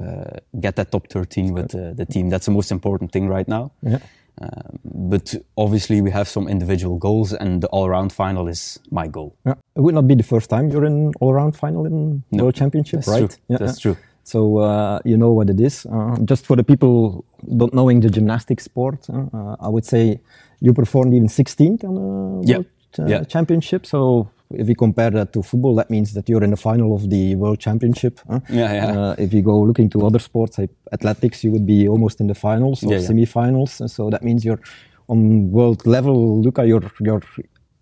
uh, 0.00 0.38
get 0.60 0.76
that 0.76 0.90
top 0.90 1.08
13 1.08 1.52
with 1.52 1.70
the 1.70 2.06
team. 2.06 2.28
That's 2.28 2.46
the 2.46 2.52
most 2.52 2.72
important 2.72 3.12
thing 3.12 3.28
right 3.28 3.48
now. 3.48 3.72
Yeah. 3.82 3.98
Um, 4.40 4.78
but 4.84 5.34
obviously, 5.56 6.00
we 6.00 6.10
have 6.10 6.26
some 6.28 6.48
individual 6.48 6.98
goals, 6.98 7.32
and 7.32 7.62
the 7.62 7.68
all-round 7.68 8.12
final 8.12 8.48
is 8.48 8.78
my 8.90 9.06
goal. 9.06 9.36
Yeah. 9.46 9.54
It 9.76 9.80
would 9.80 9.94
not 9.94 10.06
be 10.08 10.14
the 10.14 10.22
first 10.22 10.48
time 10.50 10.70
you're 10.70 10.84
in 10.86 11.12
all-round 11.20 11.54
final 11.56 11.86
in 11.86 12.22
No, 12.30 12.44
World 12.44 12.54
Championship, 12.54 13.00
that's 13.00 13.08
right? 13.08 13.38
true. 13.48 13.56
That's 13.58 13.78
true. 13.78 13.96
So 14.24 14.58
uh, 14.58 15.00
you 15.04 15.16
know 15.16 15.32
what 15.32 15.50
it 15.50 15.60
is. 15.60 15.84
Uh, 15.86 16.16
just 16.24 16.46
for 16.46 16.56
the 16.56 16.62
people 16.64 17.24
not 17.42 17.74
knowing 17.74 18.00
the 18.00 18.08
gymnastics 18.08 18.64
sport, 18.64 19.06
uh, 19.10 19.24
uh, 19.34 19.56
I 19.60 19.68
would 19.68 19.84
say 19.84 20.20
you 20.60 20.72
performed 20.72 21.12
even 21.14 21.28
16th 21.28 21.84
on 21.84 21.96
a 21.96 22.46
Yeah. 22.46 22.56
World 22.58 22.66
uh, 23.00 23.06
Yeah. 23.06 23.24
Championship. 23.24 23.84
So 23.84 24.28
if 24.56 24.66
we 24.66 24.74
compare 24.74 25.10
that 25.10 25.32
to 25.32 25.42
football, 25.42 25.74
that 25.76 25.90
means 25.90 26.12
that 26.14 26.28
you're 26.28 26.44
in 26.44 26.50
the 26.50 26.56
final 26.56 26.94
of 26.94 27.08
the 27.10 27.34
World 27.36 27.58
Championship. 27.60 28.20
huh? 28.30 28.40
Yeah, 28.48 28.72
yeah. 28.72 28.98
Uh, 28.98 29.14
if 29.18 29.32
you 29.32 29.42
go 29.42 29.60
looking 29.60 29.88
to 29.90 30.06
other 30.06 30.18
sports 30.18 30.58
like 30.58 30.70
athletics, 30.92 31.42
you 31.44 31.50
would 31.52 31.66
be 31.66 31.88
almost 31.88 32.20
in 32.20 32.26
the 32.26 32.34
finals 32.34 32.82
or 32.84 32.92
Yeah, 32.92 32.98
yeah. 33.00 33.06
semi-finals. 33.06 33.80
And 33.80 33.90
so 33.90 34.10
that 34.10 34.22
means 34.22 34.44
you're 34.44 34.60
on 35.08 35.50
world 35.50 35.86
level. 35.86 36.40
Luka, 36.42 36.64
you're 36.66 36.90
you're 37.00 37.22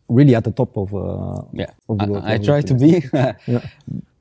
really 0.08 0.34
at 0.34 0.44
the 0.44 0.52
top 0.52 0.76
of 0.76 0.92
uh, 0.94 1.42
Yeah, 1.52 1.70
of 1.88 1.98
the 1.98 2.04
I, 2.04 2.08
world 2.08 2.24
I 2.24 2.30
level 2.32 2.44
try 2.46 2.60
to 2.62 2.74
be. 2.74 3.02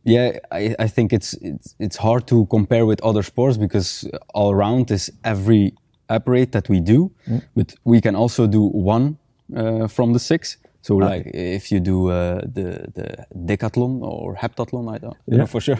yeah, 0.03 0.37
I, 0.51 0.75
I 0.79 0.87
think 0.87 1.13
it's, 1.13 1.33
it's 1.41 1.75
it's 1.79 1.97
hard 1.97 2.27
to 2.27 2.45
compare 2.47 2.85
with 2.85 2.99
other 3.03 3.23
sports 3.23 3.57
because 3.57 4.07
all 4.33 4.51
around 4.51 4.91
is 4.91 5.11
every 5.23 5.73
apparate 6.09 6.51
that 6.51 6.69
we 6.69 6.79
do, 6.79 7.11
but 7.55 7.73
we 7.83 8.01
can 8.01 8.15
also 8.15 8.47
do 8.47 8.63
one 8.63 9.17
uh, 9.55 9.87
from 9.87 10.13
the 10.13 10.19
six. 10.19 10.57
So 10.81 10.95
like 10.95 11.29
if 11.33 11.71
you 11.71 11.79
do 11.81 12.09
uh, 12.09 12.39
the 12.53 12.87
the 12.93 13.25
decathlon 13.35 14.01
or 14.01 14.35
heptathlon, 14.35 14.95
I 14.95 14.97
don't 14.99 15.17
Yeah. 15.27 15.37
know 15.39 15.45
for 15.47 15.61
sure, 15.61 15.79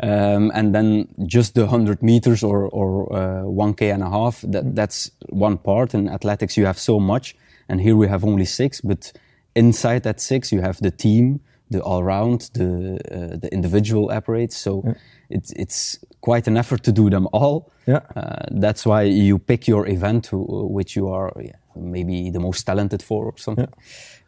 um, 0.00 0.50
and 0.54 0.72
then 0.74 1.08
just 1.26 1.54
the 1.54 1.66
hundred 1.66 2.02
meters 2.02 2.42
or 2.42 2.68
or 2.72 3.12
uh, 3.12 3.42
one 3.64 3.74
k 3.74 3.90
and 3.90 4.02
a 4.02 4.08
half. 4.10 4.40
That 4.52 4.74
that's 4.76 5.10
one 5.32 5.56
part. 5.58 5.94
In 5.94 6.08
athletics, 6.08 6.56
you 6.56 6.66
have 6.66 6.78
so 6.78 7.00
much, 7.00 7.34
and 7.68 7.80
here 7.80 7.96
we 7.96 8.08
have 8.08 8.24
only 8.26 8.44
six. 8.44 8.80
But 8.80 9.12
inside 9.54 10.00
that 10.02 10.20
six, 10.20 10.52
you 10.52 10.60
have 10.62 10.76
the 10.80 10.90
team, 10.90 11.40
the 11.70 11.80
all 11.82 12.04
round, 12.04 12.50
the 12.54 12.98
uh, 13.10 13.36
the 13.40 13.48
individual 13.52 14.10
apparates. 14.12 14.56
So 14.56 14.82
it's 15.30 15.52
it's 15.52 15.98
quite 16.20 16.50
an 16.50 16.56
effort 16.56 16.82
to 16.84 16.92
do 16.92 17.10
them 17.10 17.26
all. 17.32 17.70
Yeah. 17.86 18.00
Uh, 18.16 18.60
that's 18.60 18.84
why 18.86 19.02
you 19.02 19.38
pick 19.38 19.66
your 19.68 19.88
event 19.88 20.26
who, 20.30 20.44
which 20.76 20.94
you 20.96 21.08
are 21.08 21.32
yeah, 21.40 21.52
maybe 21.78 22.30
the 22.30 22.40
most 22.40 22.64
talented 22.64 23.02
for 23.02 23.26
or 23.26 23.34
something. 23.36 23.68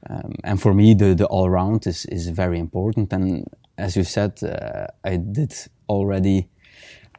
Um, 0.09 0.33
and 0.45 0.61
for 0.61 0.75
me, 0.75 0.95
the, 0.95 1.15
the 1.15 1.27
all 1.27 1.51
round 1.51 1.87
is, 1.87 2.07
is 2.07 2.29
very 2.29 2.59
important. 2.59 3.13
And 3.13 3.47
as 3.77 3.97
you 3.97 4.05
said, 4.05 4.43
uh, 4.43 4.87
I 5.05 5.17
did 5.17 5.55
already 5.89 6.49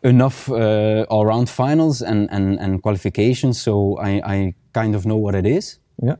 enough 0.04 0.50
uh, 0.50 1.06
all 1.10 1.26
round 1.26 1.50
finals 1.50 2.02
and, 2.02 2.28
and, 2.32 2.60
and 2.60 2.82
qualifications, 2.82 3.62
so 3.62 3.98
I, 4.00 4.22
I 4.26 4.56
kind 4.74 4.96
of 4.96 5.06
know 5.06 5.18
what 5.18 5.36
it 5.36 5.46
is. 5.46 5.80
Yeah. 6.02 6.16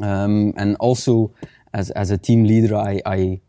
Um, 0.00 0.52
and 0.56 0.76
also, 0.78 1.32
as, 1.72 1.90
as 1.90 2.10
a 2.10 2.18
team 2.18 2.44
leader, 2.44 2.76
I, 2.76 3.00
I 3.04 3.40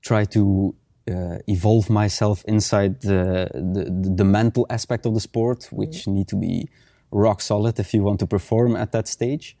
try 0.00 0.24
to 0.24 0.74
uh, 1.10 1.38
evolve 1.46 1.90
myself 1.90 2.44
inside 2.46 3.00
the, 3.02 3.50
the, 3.52 4.12
the 4.16 4.24
mental 4.24 4.66
aspect 4.70 5.06
of 5.06 5.14
the 5.14 5.20
sport, 5.20 5.68
which 5.70 6.06
need 6.06 6.28
to 6.28 6.36
be 6.36 6.68
rock 7.12 7.40
solid 7.40 7.78
if 7.78 7.94
you 7.94 8.02
want 8.02 8.18
to 8.20 8.26
perform 8.26 8.74
at 8.76 8.92
that 8.92 9.06
stage. 9.06 9.56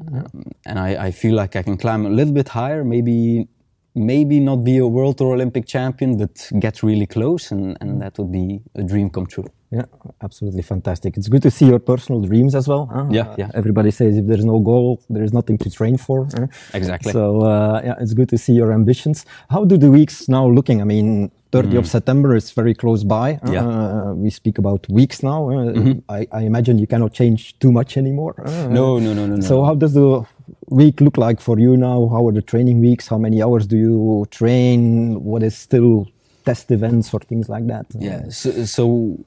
Um, 0.00 0.52
and 0.66 0.78
I, 0.78 1.06
I 1.06 1.10
feel 1.10 1.34
like 1.34 1.56
I 1.56 1.62
can 1.62 1.76
climb 1.76 2.06
a 2.06 2.10
little 2.10 2.34
bit 2.34 2.48
higher, 2.48 2.84
maybe 2.84 3.48
maybe 3.96 4.38
not 4.40 4.62
be 4.64 4.76
a 4.78 4.86
world 4.86 5.20
or 5.20 5.34
Olympic 5.34 5.66
champion, 5.66 6.16
but 6.18 6.48
get 6.60 6.82
really 6.82 7.06
close, 7.06 7.50
and, 7.50 7.76
and 7.80 8.00
that 8.02 8.18
would 8.18 8.30
be 8.30 8.60
a 8.74 8.82
dream 8.82 9.10
come 9.10 9.26
true. 9.26 9.46
Yeah, 9.72 9.86
absolutely 10.22 10.62
fantastic. 10.62 11.16
It's 11.16 11.28
good 11.28 11.42
to 11.42 11.50
see 11.50 11.66
your 11.66 11.80
personal 11.80 12.20
dreams 12.20 12.54
as 12.54 12.68
well. 12.68 12.86
huh? 12.86 13.06
Yeah, 13.10 13.34
yeah. 13.36 13.50
Everybody 13.54 13.90
says 13.90 14.16
if 14.16 14.26
there's 14.26 14.44
no 14.44 14.60
goal, 14.60 15.02
there 15.10 15.24
is 15.24 15.32
nothing 15.32 15.58
to 15.58 15.70
train 15.70 15.96
for. 15.96 16.28
huh? 16.36 16.46
Exactly. 16.72 17.10
So 17.12 17.40
uh, 17.42 17.80
yeah, 17.84 17.94
it's 17.98 18.14
good 18.14 18.28
to 18.28 18.38
see 18.38 18.52
your 18.52 18.72
ambitions. 18.72 19.26
How 19.50 19.64
do 19.64 19.76
the 19.76 19.90
weeks 19.90 20.28
now 20.28 20.46
looking? 20.46 20.80
I 20.80 20.84
mean, 20.84 21.32
30 21.50 21.76
of 21.78 21.86
September 21.88 22.36
is 22.36 22.52
very 22.52 22.74
close 22.74 23.02
by. 23.02 23.34
Mm. 23.42 23.52
Yeah. 23.52 23.66
Uh, 23.66 24.14
we 24.14 24.30
speak 24.30 24.58
about 24.58 24.86
weeks 24.88 25.22
now. 25.22 25.50
Uh, 25.50 25.94
I, 26.08 26.26
I 26.30 26.42
imagine 26.42 26.78
you 26.78 26.86
cannot 26.86 27.12
change 27.12 27.58
too 27.58 27.72
much 27.72 27.96
anymore. 27.96 28.34
uh, 28.44 28.68
No, 28.68 28.98
no, 29.00 29.14
no, 29.14 29.26
no, 29.26 29.36
no. 29.36 29.40
So 29.40 29.64
how 29.64 29.74
does 29.74 29.94
the 29.94 30.24
week 30.68 31.00
look 31.00 31.16
like 31.16 31.40
for 31.40 31.58
you 31.58 31.76
now? 31.76 32.08
How 32.08 32.26
are 32.28 32.32
the 32.32 32.42
training 32.42 32.80
weeks? 32.80 33.08
How 33.08 33.18
many 33.18 33.42
hours 33.42 33.66
do 33.66 33.76
you 33.76 34.26
train? 34.30 35.22
What 35.22 35.42
is 35.42 35.56
still 35.56 36.08
test 36.44 36.70
events 36.70 37.12
or 37.12 37.20
things 37.20 37.48
like 37.48 37.66
that? 37.66 37.86
Yeah. 37.98 38.28
So, 38.28 38.64
so 38.64 39.18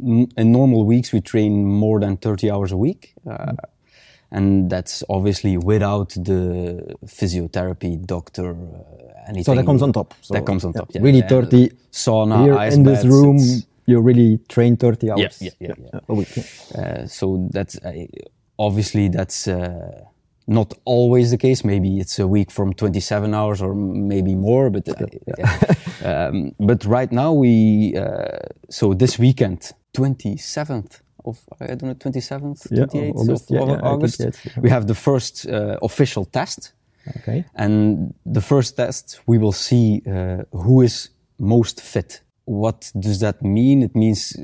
in 0.00 0.52
normal 0.52 0.84
weeks, 0.84 1.12
we 1.12 1.20
train 1.20 1.64
more 1.64 2.00
than 2.00 2.16
30 2.16 2.50
hours 2.50 2.72
a 2.72 2.76
week. 2.76 3.14
Uh, 3.28 3.52
and 4.30 4.68
that's 4.68 5.02
obviously 5.08 5.56
without 5.56 6.10
the 6.10 6.96
physiotherapy, 7.06 8.04
doctor, 8.04 8.50
uh, 8.50 9.28
anything. 9.28 9.44
So 9.44 9.54
that 9.54 9.64
comes 9.64 9.82
on 9.82 9.92
top. 9.92 10.14
So, 10.20 10.34
that 10.34 10.44
comes 10.44 10.64
on 10.64 10.72
yeah, 10.74 10.80
top. 10.80 10.90
Yeah. 10.94 11.02
Really 11.02 11.20
Yeah. 11.20 11.28
30 11.28 11.70
sauna, 11.92 12.44
here 12.44 12.54
ice 12.54 12.74
in 12.74 12.82
this 12.84 13.04
room. 13.04 13.38
You 13.86 14.00
really 14.00 14.38
train 14.48 14.76
30 14.76 15.10
hours 15.10 15.40
yeah, 15.40 15.50
yeah, 15.60 15.72
yeah. 15.78 16.00
a 16.08 16.14
week. 16.14 16.28
Uh, 16.74 17.06
so 17.06 17.48
that's 17.50 17.78
uh, 17.78 18.04
obviously 18.58 19.08
that's 19.08 19.48
uh, 19.48 20.04
not 20.48 20.74
always 20.84 21.30
the 21.30 21.36
case. 21.36 21.62
Maybe 21.62 22.00
it's 22.00 22.18
a 22.18 22.26
week 22.26 22.50
from 22.50 22.72
27 22.72 23.34
hours 23.34 23.60
or 23.60 23.74
maybe 23.74 24.34
more. 24.34 24.70
But 24.70 24.88
uh, 24.88 25.06
yeah. 25.38 25.60
um, 26.28 26.52
but 26.58 26.84
right 26.84 27.12
now 27.12 27.32
we 27.32 27.94
uh, 27.96 28.38
so 28.70 28.94
this 28.94 29.18
weekend 29.18 29.72
27th 29.94 31.00
of 31.24 31.38
I 31.60 31.66
don't 31.66 31.82
know 31.82 31.94
27th 31.94 32.66
Yeah, 32.70 32.86
28th 32.86 33.14
August, 33.14 33.50
of, 33.50 33.54
yeah, 33.54 33.62
of 33.62 33.68
yeah, 33.68 33.88
August 33.88 34.20
yeah. 34.20 34.30
we 34.60 34.70
have 34.70 34.86
the 34.86 34.94
first 34.94 35.46
uh, 35.46 35.78
official 35.82 36.24
test. 36.24 36.72
Okay. 37.18 37.44
And 37.54 38.14
the 38.26 38.42
first 38.42 38.76
test, 38.76 39.20
we 39.26 39.38
will 39.38 39.52
see 39.52 40.02
uh, 40.06 40.42
who 40.52 40.82
is 40.82 41.10
most 41.38 41.80
fit. 41.80 42.22
What 42.44 42.92
does 42.98 43.20
that 43.20 43.42
mean? 43.42 43.82
It 43.82 43.94
means 43.94 44.36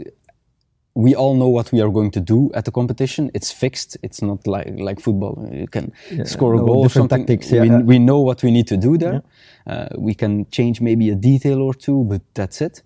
we 0.95 1.15
all 1.15 1.35
know 1.35 1.49
what 1.49 1.73
we 1.73 1.81
are 1.81 1.91
going 1.91 2.11
to 2.13 2.21
do 2.21 2.51
at 2.55 2.65
the 2.65 2.71
competition. 2.71 3.31
It's 3.35 3.51
fixed. 3.51 3.97
It's 4.03 4.23
not 4.23 4.47
like 4.47 4.73
like 4.79 5.01
football. 5.01 5.49
You 5.53 5.67
can 5.67 5.93
score 6.25 6.55
a 6.55 6.59
no 6.59 6.67
goal 6.67 6.85
or 6.85 6.91
something. 6.91 7.27
tactics, 7.27 7.51
yeah, 7.51 7.63
we, 7.63 7.69
yeah. 7.69 7.81
we 7.81 7.99
know 7.99 8.21
what 8.21 8.43
we 8.43 8.51
need 8.51 8.69
to 8.69 8.77
do 8.77 8.97
there. 8.97 9.23
Uh, 9.67 9.89
we 9.99 10.15
can 10.15 10.47
change 10.51 10.81
maybe 10.81 11.11
a 11.11 11.15
detail 11.15 11.61
or 11.63 11.75
two, 11.75 12.05
but 12.05 12.23
that's 12.35 12.61
it. 12.61 12.83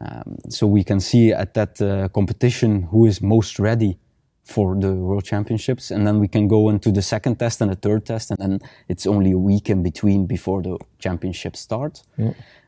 Um, 0.00 0.38
so 0.48 0.66
we 0.66 0.82
can 0.82 0.98
see 0.98 1.32
at 1.32 1.54
that 1.54 1.80
uh, 1.80 2.08
competition 2.08 2.82
who 2.82 3.06
is 3.06 3.22
most 3.22 3.60
ready 3.60 3.98
for 4.44 4.74
the 4.78 4.92
World 4.92 5.24
Championships, 5.24 5.90
and 5.90 6.06
then 6.06 6.20
we 6.20 6.28
can 6.28 6.46
go 6.48 6.68
into 6.68 6.92
the 6.92 7.00
second 7.02 7.36
test 7.38 7.60
and 7.62 7.70
the 7.70 7.76
third 7.76 8.04
test, 8.04 8.30
and 8.30 8.38
then 8.38 8.58
it's 8.88 9.06
only 9.06 9.32
a 9.32 9.38
week 9.38 9.70
in 9.70 9.82
between 9.82 10.26
before 10.26 10.62
the 10.62 10.76
championships 10.98 11.60
start. 11.60 12.02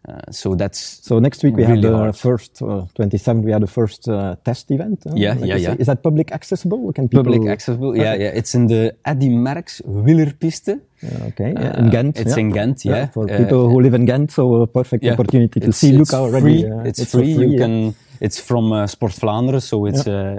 Uh, 0.09 0.21
so 0.30 0.54
that's 0.54 0.78
So 1.02 1.18
next 1.18 1.42
week 1.45 1.56
we 1.56 1.64
have 1.64 1.83
the 1.83 1.92
hard. 1.92 2.16
first, 2.16 2.62
uh, 2.62 2.87
27th, 2.99 3.42
we 3.45 3.50
have 3.52 3.61
the 3.61 3.66
first 3.80 4.09
uh, 4.09 4.37
test 4.45 4.71
event. 4.71 5.04
uh, 5.06 5.12
Yeah, 5.16 5.35
like 5.35 5.49
yeah, 5.50 5.56
yeah. 5.56 5.75
Is 5.78 5.87
that 5.87 6.02
public 6.02 6.30
accessible? 6.33 6.92
Can 6.92 7.09
people... 7.09 7.25
public 7.25 7.49
accessible. 7.50 7.97
Yeah, 7.97 8.14
yeah. 8.14 8.30
It's 8.38 8.54
in 8.54 8.68
the 8.68 8.95
Eddy 9.04 9.28
Merckx 9.30 9.83
Wielerpiste. 9.85 10.80
Yeah, 11.02 11.26
okay, 11.30 11.52
yeah, 11.59 11.78
in 11.80 11.90
Ghent. 11.90 12.16
Uh, 12.18 12.23
it's 12.23 12.37
yeah. 12.37 12.40
in 12.45 12.49
Ghent, 12.52 12.85
yeah. 12.85 13.06
For 13.12 13.25
Uh, 13.30 13.37
people 13.37 13.68
who 13.68 13.80
live 13.80 13.95
in 13.95 14.04
Ghent, 14.06 14.30
so 14.30 14.62
a 14.62 14.66
perfect 14.66 15.02
Yeah. 15.04 15.12
opportunity 15.14 15.61
to 15.61 15.66
It's- 15.68 15.76
see 15.78 15.88
it's 15.90 15.99
Luka 15.99 16.16
already. 16.25 16.62
Free. 16.62 16.71
uh, 16.71 16.88
it's, 16.88 17.04
for 17.11 17.18
free. 17.18 17.33
You 17.33 17.49
yeah. 17.50 17.59
can. 17.59 17.95
It's 18.21 18.38
from 18.40 18.73
uh, 18.73 18.87
Sport 18.87 19.12
Vlaanderen, 19.21 19.61
so 19.61 19.87
it's 19.87 20.06
uh, 20.06 20.12
uh, 20.12 20.38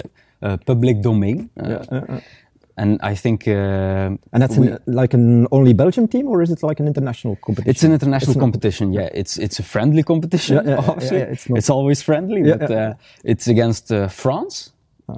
public 0.65 1.01
domain. 1.01 1.50
Uh, 1.60 2.20
and 2.79 3.00
I 3.01 3.15
think 3.15 3.48
uh, 3.48 3.51
And 4.34 4.41
that's 4.41 4.56
we- 4.58 4.67
an, 4.67 4.77
like 4.86 5.13
an 5.15 5.48
only 5.51 5.74
Belgium 5.74 6.08
team, 6.08 6.27
or 6.27 6.41
is 6.44 6.51
it 6.51 6.62
like 6.62 6.79
an 6.79 6.88
international 6.88 7.36
competition? 7.38 7.70
It's 7.72 7.84
an 7.84 7.91
international 7.91 8.36
not- 8.36 8.41
competition. 8.41 8.94
Yeah, 8.94 9.10
it's 9.13 9.38
it's 9.38 9.60
a 9.60 9.63
friendly 9.63 10.03
competition. 10.03 10.56
Yeah, 10.58 10.63
yeah, 10.65 10.82
yeah, 10.82 10.89
obviously. 10.91 11.17
yeah, 11.17 11.32
it's 11.34 11.50
not- 11.70 11.70
always 11.70 12.01
friendly, 12.03 12.41
Yeah, 12.48 12.58
but 12.60 12.70
yeah. 12.70 12.89
Uh, 12.89 12.94
it's 13.32 13.48
against 13.48 13.91
uh, 13.91 14.08
France 14.10 14.72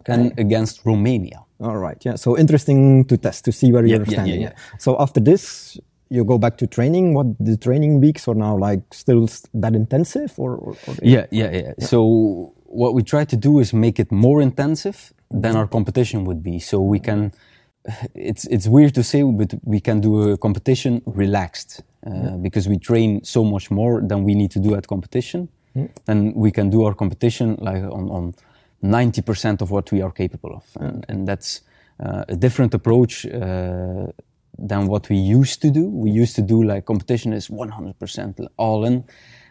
and 0.06 0.32
against 0.40 0.86
Romania. 0.86 1.40
All 1.60 1.78
right, 1.78 2.06
yeah. 2.06 2.16
So 2.18 2.38
interesting 2.38 3.06
to 3.08 3.18
test 3.18 3.44
to 3.46 3.52
see 3.52 3.72
where 3.74 3.86
Yeah, 3.86 3.98
you're 3.98 4.06
yeah, 4.08 4.14
standing. 4.24 4.42
yeah, 4.42 4.54
So 4.78 4.96
after 5.00 5.20
this, 5.24 5.78
you 6.10 6.24
go 6.24 6.38
back 6.38 6.58
to 6.58 6.68
training. 6.68 7.14
What 7.14 7.26
the 7.46 7.58
training 7.58 8.00
weeks 8.02 8.28
are 8.28 8.36
now 8.38 8.58
like? 8.70 8.82
Still 8.94 9.28
that 9.62 9.74
intensive, 9.76 10.32
or, 10.40 10.52
or, 10.56 10.76
or 10.88 10.96
Yeah, 11.04 11.26
yeah, 11.32 11.52
yeah. 11.52 11.74
So 11.80 12.54
what 12.70 12.94
we 12.94 13.04
try 13.04 13.26
to 13.26 13.36
do 13.36 13.60
is 13.60 13.74
make 13.74 14.00
it 14.00 14.12
more 14.12 14.42
intensive 14.42 15.14
than 15.30 15.56
our 15.56 15.68
competition 15.68 16.24
would 16.26 16.42
be. 16.44 16.60
So 16.60 16.80
we 16.80 17.00
can. 17.00 17.32
It's 18.14 18.46
it's 18.46 18.68
weird 18.68 18.94
to 18.96 19.04
say, 19.04 19.24
but 19.24 19.54
we 19.64 19.80
can 19.80 20.02
do 20.02 20.32
a 20.32 20.38
competition 20.38 21.02
relaxed 21.06 21.82
uh, 22.06 22.38
because 22.38 22.68
we 22.68 22.78
train 22.78 23.24
so 23.24 23.44
much 23.44 23.72
more 23.72 24.02
than 24.02 24.24
we 24.24 24.36
need 24.36 24.52
to 24.52 24.60
do 24.60 24.76
at 24.76 24.88
competition. 24.88 25.50
and 26.08 26.36
we 26.36 26.52
can 26.52 26.70
do 26.70 26.84
our 26.84 26.96
competition 26.96 27.56
like 27.60 27.84
on 27.84 28.10
on 28.10 28.34
ninety 28.82 29.22
percent 29.22 29.62
of 29.62 29.70
what 29.70 29.92
we 29.92 30.02
are 30.02 30.12
capable 30.12 30.54
of, 30.54 30.66
and, 30.80 31.06
and 31.10 31.28
that's 31.28 31.62
uh, 32.04 32.24
a 32.28 32.36
different 32.36 32.74
approach. 32.74 33.26
Uh, 33.26 34.08
than 34.68 34.88
what 34.88 35.08
we 35.10 35.16
used 35.16 35.62
to 35.62 35.70
do. 35.70 35.88
We 35.88 36.12
used 36.12 36.36
to 36.36 36.42
do 36.42 36.64
like 36.64 36.86
competition 36.86 37.34
is 37.34 37.48
100% 37.48 38.48
all 38.58 38.86
in, 38.86 39.06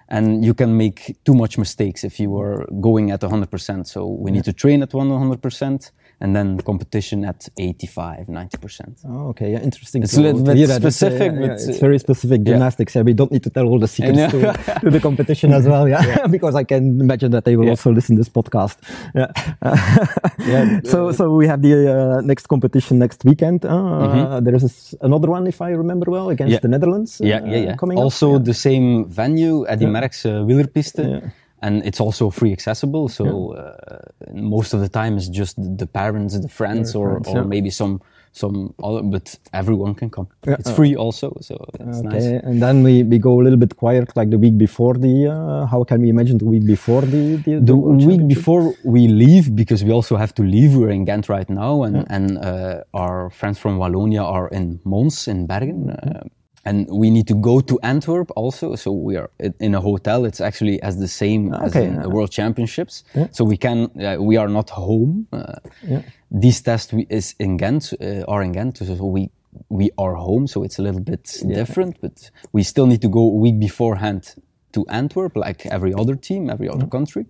and 0.09 0.45
you 0.45 0.55
can 0.55 0.77
make 0.77 1.17
too 1.25 1.35
much 1.35 1.59
mistakes 1.59 2.05
if 2.05 2.19
you 2.19 2.39
are 2.39 2.67
going 2.81 3.11
at 3.11 3.21
100%. 3.21 3.87
So 3.87 4.07
we 4.07 4.31
need 4.31 4.45
to 4.45 4.53
train 4.53 4.83
at 4.83 4.91
100% 4.91 5.91
and 6.21 6.35
then 6.35 6.59
competition 6.61 7.25
at 7.25 7.49
85, 7.59 8.27
90%. 8.27 9.05
Oh, 9.07 9.29
okay, 9.29 9.53
yeah, 9.53 9.61
interesting. 9.61 10.03
It's 10.03 10.17
a 10.17 10.21
little 10.21 10.43
bit 10.43 10.67
that. 10.67 10.83
It's, 10.83 10.97
specific, 10.97 11.33
yeah, 11.35 11.41
yeah, 11.47 11.53
it's 11.53 11.69
uh, 11.69 11.73
very 11.81 11.99
specific 11.99 12.43
gymnastics. 12.43 12.95
Yeah, 12.95 13.03
we 13.03 13.15
don't 13.15 13.31
need 13.31 13.43
to 13.45 13.51
tell 13.51 13.67
all 13.67 13.79
the 13.79 13.87
secrets 13.89 14.33
to, 14.33 14.81
to 14.83 14.91
the 14.91 15.01
competition 15.01 15.53
as 15.53 15.67
well. 15.67 15.89
Yeah, 15.89 16.27
because 16.37 16.55
I 16.57 16.65
can 16.65 17.01
imagine 17.01 17.31
that 17.33 17.45
they 17.45 17.57
will 17.57 17.65
Yeah. 17.67 17.71
also 17.79 17.93
listen 17.93 18.17
to 18.17 18.21
this 18.23 18.29
podcast. 18.31 18.77
Yeah. 19.15 19.31
Yeah, 20.49 20.81
so, 20.85 21.13
so 21.13 21.35
we 21.35 21.47
have 21.47 21.61
the 21.63 21.75
uh, 21.93 22.21
next 22.23 22.47
competition 22.49 22.99
next 22.99 23.25
weekend. 23.25 23.65
Uh, 23.65 24.41
There 24.41 24.55
is 24.55 24.63
a 24.63 24.67
s- 24.73 24.95
another 25.03 25.29
one, 25.29 25.47
if 25.47 25.61
I 25.61 25.71
remember 25.71 26.11
well, 26.11 26.31
against. 26.31 26.53
Yeah. 26.53 26.61
the 26.63 26.69
Netherlands. 26.69 27.21
yeah, 27.23 27.41
uh, 27.43 27.47
yeah, 27.47 27.57
yeah. 27.67 27.77
Coming 27.77 27.99
up. 27.99 28.05
also 28.05 28.33
Yeah. 28.33 28.39
the 28.51 28.55
same 28.55 29.05
venue, 29.07 29.67
Merckx 29.67 30.25
uh, 30.27 30.45
Wielerpiste. 30.47 31.31
Yeah. 31.61 31.69
And 31.69 31.85
it's 31.85 32.01
also 32.01 32.31
free 32.31 32.53
accessible, 32.53 33.09
so 33.09 33.55
uh, 33.55 33.99
most 34.33 34.75
of 34.75 34.81
the 34.81 34.89
time 34.89 35.17
it's 35.17 35.29
just 35.29 35.57
the, 35.57 35.69
the 35.69 35.87
parents, 35.87 36.39
the 36.39 36.49
friends, 36.49 36.95
or, 36.95 37.11
friends, 37.11 37.29
or 37.29 37.39
yeah. 37.39 37.45
maybe 37.45 37.71
some 37.71 38.01
some 38.33 38.75
other, 38.83 39.03
but 39.03 39.37
everyone 39.53 39.95
can 39.95 40.11
come. 40.11 40.29
Yeah. 40.47 40.57
It's 40.59 40.71
free 40.71 40.95
also, 40.95 41.37
so 41.41 41.55
it's 41.81 41.99
Okay, 41.99 42.09
nice. 42.09 42.25
and 42.45 42.63
then 42.63 42.83
we, 42.83 43.03
we 43.03 43.19
go 43.19 43.41
a 43.41 43.43
little 43.43 43.59
bit 43.59 43.77
quiet, 43.77 44.17
like 44.17 44.31
the 44.31 44.39
week 44.39 44.57
before 44.59 44.95
the. 44.95 45.27
Uh, 45.27 45.67
how 45.67 45.83
can 45.85 46.01
we 46.03 46.09
imagine 46.09 46.39
the 46.39 46.45
week 46.45 46.65
before 46.67 47.03
the 47.03 47.37
the, 47.45 47.61
the 47.61 47.77
World 47.77 48.05
week 48.07 48.29
before 48.29 48.75
we 48.85 49.09
leave 49.09 49.55
because 49.55 49.83
we 49.85 49.93
also 49.93 50.17
have 50.17 50.33
to 50.35 50.43
leave 50.43 50.77
we're 50.77 50.91
in 50.91 51.05
ghent 51.05 51.29
right 51.29 51.49
now 51.49 51.83
and, 51.83 52.07
and 52.11 52.39
uh, 52.39 52.83
our 52.95 53.31
friends 53.31 53.59
from 53.59 53.79
wallonia 53.79 54.23
are 54.23 54.49
in 54.49 54.81
mons 54.85 55.29
in 55.29 55.47
bergen 55.47 55.91
uh, 55.91 56.23
and 56.65 56.87
we 56.91 57.11
need 57.11 57.27
to 57.29 57.35
go 57.35 57.61
to 57.61 57.79
antwerp 57.83 58.31
also. 58.37 58.75
So 58.77 58.93
we 58.93 59.17
are 59.17 59.31
in 59.61 59.75
a 59.75 59.81
hotel. 59.81 60.25
It's 60.25 60.41
actually 60.41 60.83
as 60.83 60.99
the 60.99 61.09
same 61.09 61.55
as 61.55 61.75
in 61.75 61.95
yeah. 61.95 62.03
the 62.03 62.11
world 62.11 62.31
championships. 62.31 63.05
So 63.31 63.45
we 63.45 63.57
can 63.57 63.91
uh, 64.01 64.17
we 64.21 64.37
are 64.37 64.49
not 64.49 64.71
home. 64.71 65.27
Uh, 65.33 65.55
Yeah. 65.83 66.03
these 66.31 66.61
tests 66.63 66.93
we, 66.93 67.07
is 67.09 67.35
in 67.39 67.57
ghent 67.57 67.95
uh, 68.01 68.25
are 68.29 68.43
in 68.43 68.53
ghent. 68.53 68.79
So 68.79 69.07
we 69.07 69.31
we 69.69 69.91
are 69.97 70.15
home. 70.15 70.47
So 70.47 70.63
it's 70.65 70.79
a 70.79 70.83
little 70.83 71.01
bit 71.01 71.41
different 71.55 72.01
but 72.01 72.31
we 72.53 72.63
still 72.63 72.87
need 72.87 73.01
to 73.03 73.09
go 73.09 73.21
a 73.21 73.35
week 73.35 73.59
beforehand 73.59 74.35
to 74.73 74.85
Antwerp, 74.89 75.37
like 75.37 75.65
every 75.67 75.95
other 75.95 76.17
team, 76.17 76.51
every 76.51 76.69
other 76.69 76.87
country. 76.87 77.27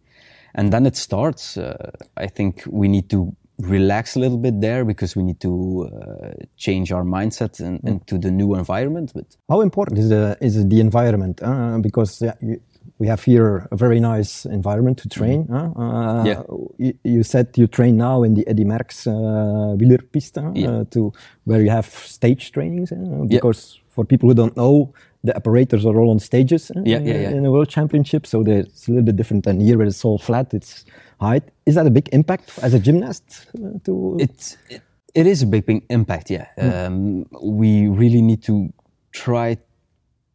And 0.54 0.73
then 0.73 0.87
it 0.87 0.97
starts. 0.97 1.56
Uh, 1.56 1.90
I 2.16 2.26
think 2.26 2.64
we 2.66 2.88
need 2.88 3.08
to 3.11 3.37
relax 3.58 4.16
a 4.16 4.20
little 4.20 4.38
bit 4.38 4.60
there 4.60 4.84
because 4.84 5.16
we 5.16 5.22
need 5.22 5.40
to 5.40 5.88
uh, 5.92 6.30
change 6.56 6.92
our 6.92 7.02
mindset 7.04 7.58
and, 7.60 7.80
into 7.84 8.18
the 8.18 8.30
new 8.30 8.54
environment. 8.54 9.12
But 9.14 9.26
How 9.48 9.60
important 9.62 9.98
is 9.98 10.08
the 10.10 10.36
is 10.40 10.54
the 10.68 10.80
environment? 10.80 11.40
Uh, 11.42 11.78
because 11.78 12.22
yeah, 12.22 12.34
you, 12.40 12.60
we 12.98 13.06
have 13.08 13.22
here 13.22 13.68
a 13.70 13.76
very 13.76 14.00
nice 14.00 14.44
environment 14.46 14.98
to 14.98 15.08
train. 15.08 15.46
huh? 15.50 15.70
Uh, 15.76 16.24
Yeah. 16.24 16.42
You, 16.78 16.92
you 17.04 17.22
said 17.22 17.46
you 17.56 17.66
train 17.66 17.96
now 17.96 18.22
in 18.22 18.34
the 18.34 18.46
Eddy 18.46 18.64
Merckx 18.64 19.06
uh, 19.06 19.76
wielerpiste, 19.76 20.38
uh, 20.38 20.52
Yeah. 20.54 20.84
to 20.90 21.12
where 21.44 21.60
you 21.60 21.70
have 21.70 21.86
stage 21.86 22.52
trainings. 22.52 22.92
Uh, 22.92 23.24
because 23.28 23.80
for 23.88 24.04
people 24.04 24.28
who 24.28 24.34
don't 24.34 24.56
know, 24.56 24.92
the 25.25 25.34
operators 25.37 25.84
are 25.84 25.98
all 25.98 26.10
on 26.10 26.18
stages 26.18 26.70
Yeah, 26.75 26.98
in, 26.98 27.06
yeah, 27.06 27.14
yeah. 27.20 27.30
in 27.30 27.42
the 27.42 27.50
World 27.50 27.68
Championship, 27.68 28.26
so 28.26 28.42
it's 28.46 28.87
a 28.88 28.90
little 28.90 29.04
bit 29.04 29.16
different 29.16 29.44
than 29.44 29.60
here, 29.60 29.78
where 29.78 29.87
it's 29.87 30.04
all 30.04 30.18
flat. 30.18 30.54
It's 30.54 30.84
height. 31.20 31.44
Is 31.66 31.75
that 31.75 31.87
a 31.87 31.90
big 31.90 32.08
impact 32.12 32.58
as 32.62 32.75
a 32.75 32.78
gymnast? 32.78 33.46
Uh, 33.56 33.78
to 33.84 34.16
It's 34.20 34.56
it, 34.70 34.82
it 35.14 35.26
is 35.26 35.42
a 35.42 35.46
big, 35.46 35.66
big 35.66 35.84
impact. 35.90 36.30
Yeah, 36.30 36.46
um, 36.58 37.26
we 37.42 37.88
really 37.88 38.22
need 38.22 38.42
to 38.44 38.72
try 39.12 39.58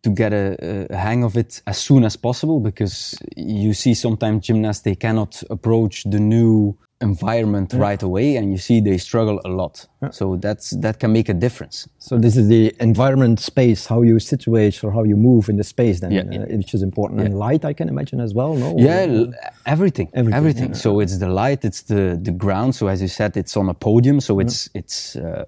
to 0.04 0.10
get 0.10 0.34
a, 0.34 0.88
a 0.90 0.96
hang 0.98 1.24
of 1.24 1.38
it 1.38 1.62
as 1.66 1.78
soon 1.78 2.04
as 2.04 2.18
possible 2.18 2.60
because 2.60 3.18
you 3.38 3.74
see 3.74 3.94
sometimes 3.94 4.46
gymnasts 4.46 4.84
they 4.84 4.96
cannot 4.96 5.42
approach 5.50 6.04
the 6.04 6.20
new 6.20 6.78
environment 7.12 7.74
right 7.88 8.04
away, 8.10 8.38
and 8.38 8.46
you 8.54 8.58
see 8.68 8.82
they 8.82 8.98
struggle 8.98 9.38
a 9.46 9.50
lot. 9.62 9.76
So 10.12 10.26
that's 10.46 10.68
that 10.86 10.96
can 11.00 11.12
make 11.12 11.30
a 11.36 11.38
difference. 11.46 11.78
So 12.08 12.18
this 12.26 12.36
is 12.36 12.46
the 12.48 12.64
environment 12.80 13.40
space, 13.40 13.82
how 13.94 14.02
you 14.10 14.20
situate 14.20 14.84
or 14.84 14.92
how 14.98 15.04
you 15.12 15.18
move 15.30 15.44
in 15.52 15.58
the 15.58 15.64
space, 15.64 16.00
then, 16.02 16.12
Yeah, 16.12 16.24
uh, 16.44 16.58
which 16.62 16.74
is 16.74 16.82
important. 16.82 17.22
And 17.22 17.34
light, 17.48 17.64
I 17.72 17.74
can 17.74 17.88
imagine 17.90 18.20
as 18.28 18.34
well. 18.34 18.54
No. 18.64 18.70
Yeah, 18.78 19.06
everything, 19.66 20.08
Everything, 20.14 20.34
everything. 20.40 20.70
yeah. 20.74 20.84
So 20.86 20.90
it's 21.04 21.18
the 21.20 21.30
light, 21.44 21.60
it's 21.70 21.82
the 21.84 22.04
the 22.28 22.36
ground. 22.44 22.70
So 22.76 22.88
as 22.94 23.00
you 23.02 23.08
said, 23.20 23.32
it's 23.38 23.56
on 23.58 23.70
a 23.70 23.74
podium, 23.74 24.20
so 24.20 24.40
it's 24.44 24.70
it's 24.74 25.16
uh, 25.16 25.44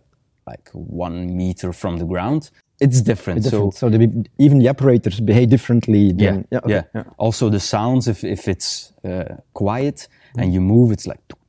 like 0.51 0.69
one 1.01 1.17
meter 1.41 1.73
from 1.73 1.97
the 1.97 2.05
ground. 2.05 2.41
It's 2.81 3.01
different. 3.01 3.43
Different. 3.43 3.73
So 3.73 3.79
So, 3.79 3.89
the, 3.89 3.99
even 4.45 4.59
the 4.59 4.69
operators 4.69 5.19
behave 5.21 5.47
differently. 5.49 6.03
yeah, 6.17 6.31
Than, 6.31 6.45
yeah, 6.51 6.59
okay, 6.65 6.83
yeah. 6.95 7.03
Also 7.17 7.49
the 7.49 7.59
sounds, 7.59 8.07
if 8.07 8.23
if 8.23 8.47
it's 8.47 8.93
uh, 9.03 9.35
quiet 9.53 10.07
and 10.37 10.53
you 10.53 10.61
move, 10.61 10.93
it's 10.95 11.05
like 11.07 11.21
tuk, 11.29 11.39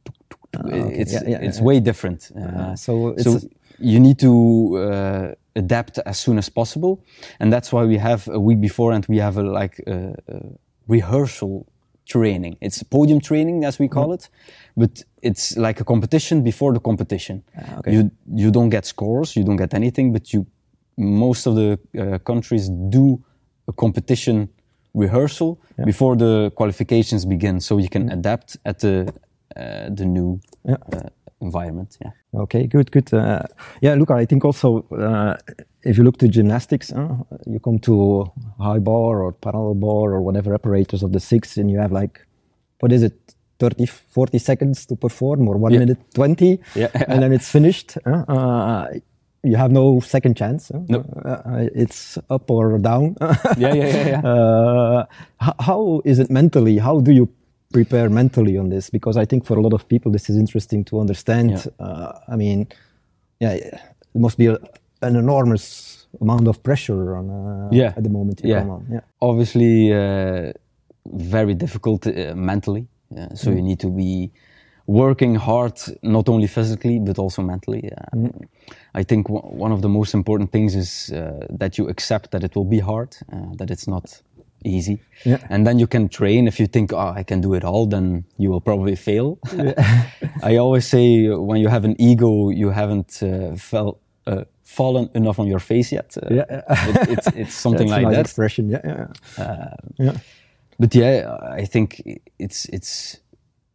tuk. 0.57 0.73
it's 1.01 1.15
Ah, 1.15 1.21
Yeah, 1.23 1.31
yeah, 1.31 1.47
it's 1.49 1.59
yeah. 1.59 1.65
way 1.67 1.81
different. 1.81 2.31
Uh, 2.37 2.75
so 2.77 3.09
it's 3.09 3.25
so 3.25 3.39
you 3.79 4.01
need 4.01 4.19
to 4.19 4.29
uh, 4.79 5.35
adapt 5.55 5.99
as 6.05 6.19
soon 6.19 6.39
as 6.39 6.49
possible, 6.51 6.99
and 7.41 7.53
that's 7.53 7.73
why 7.73 7.85
we 7.85 7.99
have 7.99 8.29
a 8.33 8.39
week 8.39 8.61
before, 8.61 8.95
and 8.95 9.07
we 9.09 9.19
have 9.21 9.37
a 9.41 9.43
like 9.43 9.83
a, 9.87 10.15
a 10.29 10.41
rehearsal 10.89 11.67
training. 12.05 12.57
It's 12.61 12.83
podium 12.85 13.21
training, 13.21 13.65
as 13.65 13.79
we 13.79 13.89
call 13.89 14.13
it, 14.13 14.31
but 14.77 15.05
it's 15.23 15.57
like 15.57 15.81
a 15.81 15.85
competition 15.85 16.43
before 16.43 16.73
the 16.73 16.81
competition. 16.81 17.43
Ah, 17.57 17.79
okay. 17.79 17.93
You 17.93 18.11
you 18.35 18.51
don't 18.51 18.71
get 18.71 18.87
scores, 18.87 19.35
you 19.35 19.45
don't 19.45 19.59
get 19.59 19.75
anything, 19.75 20.13
but 20.13 20.33
you 20.33 20.47
most 20.97 21.47
of 21.47 21.55
the 21.55 21.79
uh, 21.99 22.19
countries 22.19 22.71
do 22.91 23.19
a 23.69 23.73
competition 23.73 24.49
rehearsal 24.95 25.59
before 25.85 26.17
the 26.17 26.51
qualifications 26.55 27.27
begin, 27.27 27.61
so 27.61 27.79
you 27.79 27.89
can 27.89 28.09
adapt 28.11 28.57
at 28.65 28.79
the 28.79 29.07
the 29.55 30.05
new 30.05 30.41
Yeah. 30.65 30.76
uh, 30.93 31.09
environment. 31.41 31.97
Yeah. 32.03 32.11
Okay, 32.43 32.67
good, 32.67 32.91
good. 32.91 33.12
Uh, 33.12 33.43
yeah, 33.81 33.95
look, 33.95 34.11
I 34.11 34.25
think 34.26 34.45
also 34.45 34.85
uh, 34.91 35.37
if 35.83 35.97
you 35.99 36.05
look 36.05 36.19
to 36.19 36.29
gymnastics, 36.29 36.93
you 37.47 37.61
come 37.61 37.79
to 37.81 38.25
high 38.59 38.79
bar 38.81 39.23
or 39.23 39.33
parallel 39.33 39.75
bar 39.75 40.12
or 40.15 40.21
whatever 40.23 40.55
apparatus 40.55 41.03
of 41.03 41.12
the 41.12 41.21
six, 41.21 41.57
and 41.57 41.71
you 41.71 41.79
have 41.79 41.93
like, 41.93 42.21
what 42.81 42.93
is 42.93 43.03
it, 43.03 43.15
30, 43.59 43.87
40 43.87 44.38
seconds 44.38 44.85
to 44.87 44.97
perform 44.97 45.49
or 45.49 45.57
one 45.57 45.73
Yeah. 45.73 45.79
minute 45.81 45.99
20, 46.15 46.61
Yeah. 46.75 46.88
and 47.09 47.23
then 47.23 47.33
it's 47.33 47.50
finished. 47.50 47.97
Uh, 48.05 48.25
uh, 48.29 48.88
you 49.43 49.57
have 49.57 49.71
no 49.71 50.00
second 50.00 50.37
chance. 50.37 50.71
Uh, 50.71 50.81
No. 50.88 51.05
it's 51.75 52.19
up 52.29 52.50
or 52.50 52.79
down. 52.79 53.17
Yeah, 53.57 53.75
yeah, 53.75 53.87
yeah, 53.87 54.09
yeah. 54.09 54.21
Uh, 54.29 55.07
how 55.61 56.03
is 56.05 56.19
it 56.19 56.31
mentally? 56.31 56.79
How 56.79 57.00
do 57.00 57.12
you 57.12 57.29
prepare 57.76 58.09
mentally 58.11 58.59
on 58.59 58.68
this? 58.71 58.90
Because 58.90 59.16
I 59.23 59.26
think 59.26 59.45
for 59.47 59.56
a 59.59 59.62
lot 59.66 59.73
of 59.73 59.83
people, 59.88 60.11
this 60.12 60.28
is 60.30 60.37
interesting 60.37 60.85
to 60.87 61.00
understand. 61.00 61.50
Yeah. 61.50 61.87
Uh, 61.87 62.12
I 62.33 62.37
mean, 62.37 62.66
yeah, 63.40 63.53
it 64.14 64.20
must 64.27 64.38
be 64.38 64.46
a, 64.46 64.57
an 65.03 65.16
enormous 65.16 65.64
amount 66.20 66.48
of 66.48 66.57
pressure 66.62 67.16
on 67.18 67.31
uh, 67.31 67.68
Yeah. 67.72 67.92
at 67.96 68.03
the 68.03 68.11
moment 68.11 68.40
Yeah. 68.44 68.64
Yeah. 68.90 69.01
obviously 69.20 69.92
uh, 69.92 70.53
very 71.05 71.55
difficult 71.55 72.07
uh, 72.07 72.12
mentally. 72.35 72.85
So 73.35 73.51
Mm. 73.51 73.57
you 73.57 73.62
need 73.62 73.79
to 73.81 73.90
be 73.90 74.31
working 74.87 75.37
hard, 75.38 75.77
not 76.03 76.29
only 76.29 76.46
physically 76.48 76.98
but 77.07 77.18
also 77.18 77.42
mentally. 77.42 77.83
Mm. 78.14 78.31
I 79.01 79.05
think 79.05 79.27
w- 79.29 79.62
one 79.64 79.72
of 79.74 79.81
the 79.81 79.88
most 79.88 80.14
important 80.14 80.51
things 80.51 80.74
is 80.74 81.11
uh, 81.12 81.18
that 81.61 81.72
you 81.79 81.88
accept 81.88 82.31
that 82.31 82.42
it 82.42 82.55
will 82.57 82.68
be 82.68 82.81
hard, 82.81 83.09
uh, 83.33 83.55
that 83.59 83.70
it's 83.70 83.87
not 83.87 84.22
easy, 84.66 84.98
Yeah. 85.24 85.38
and 85.50 85.64
then 85.66 85.79
you 85.79 85.87
can 85.87 86.09
train. 86.09 86.46
If 86.48 86.59
you 86.61 86.66
think, 86.68 86.92
"Oh, 86.92 87.18
I 87.20 87.24
can 87.24 87.40
do 87.40 87.55
it 87.55 87.64
all," 87.64 87.87
then 87.88 88.24
you 88.38 88.50
will 88.52 88.61
probably 88.61 88.96
fail. 88.96 89.38
I 90.52 90.57
always 90.59 90.87
say, 90.88 91.29
uh, 91.29 91.38
when 91.48 91.61
you 91.61 91.68
have 91.70 91.85
an 91.85 91.94
ego, 91.98 92.50
you 92.50 92.70
haven't 92.72 93.22
uh, 93.22 93.57
felt. 93.57 93.96
Uh, 94.26 94.42
fallen 94.64 95.09
enough 95.14 95.38
on 95.38 95.46
your 95.46 95.61
face 95.61 95.92
yet. 95.94 96.16
Uh, 96.16 96.35
Yeah. 96.35 96.44
it- 96.50 97.09
it's, 97.11 97.26
it's 97.37 97.55
something 97.64 97.88
like 97.88 98.02
nice 98.02 98.16
that. 98.16 98.20
expression. 98.26 98.68
Yeah, 98.70 98.81
yeah. 99.38 99.74
yeah. 99.98 100.16
but 100.79 100.94
yeah, 100.94 101.37
I 101.62 101.64
think 101.66 102.02
it's 102.38 102.64
it's 102.72 103.20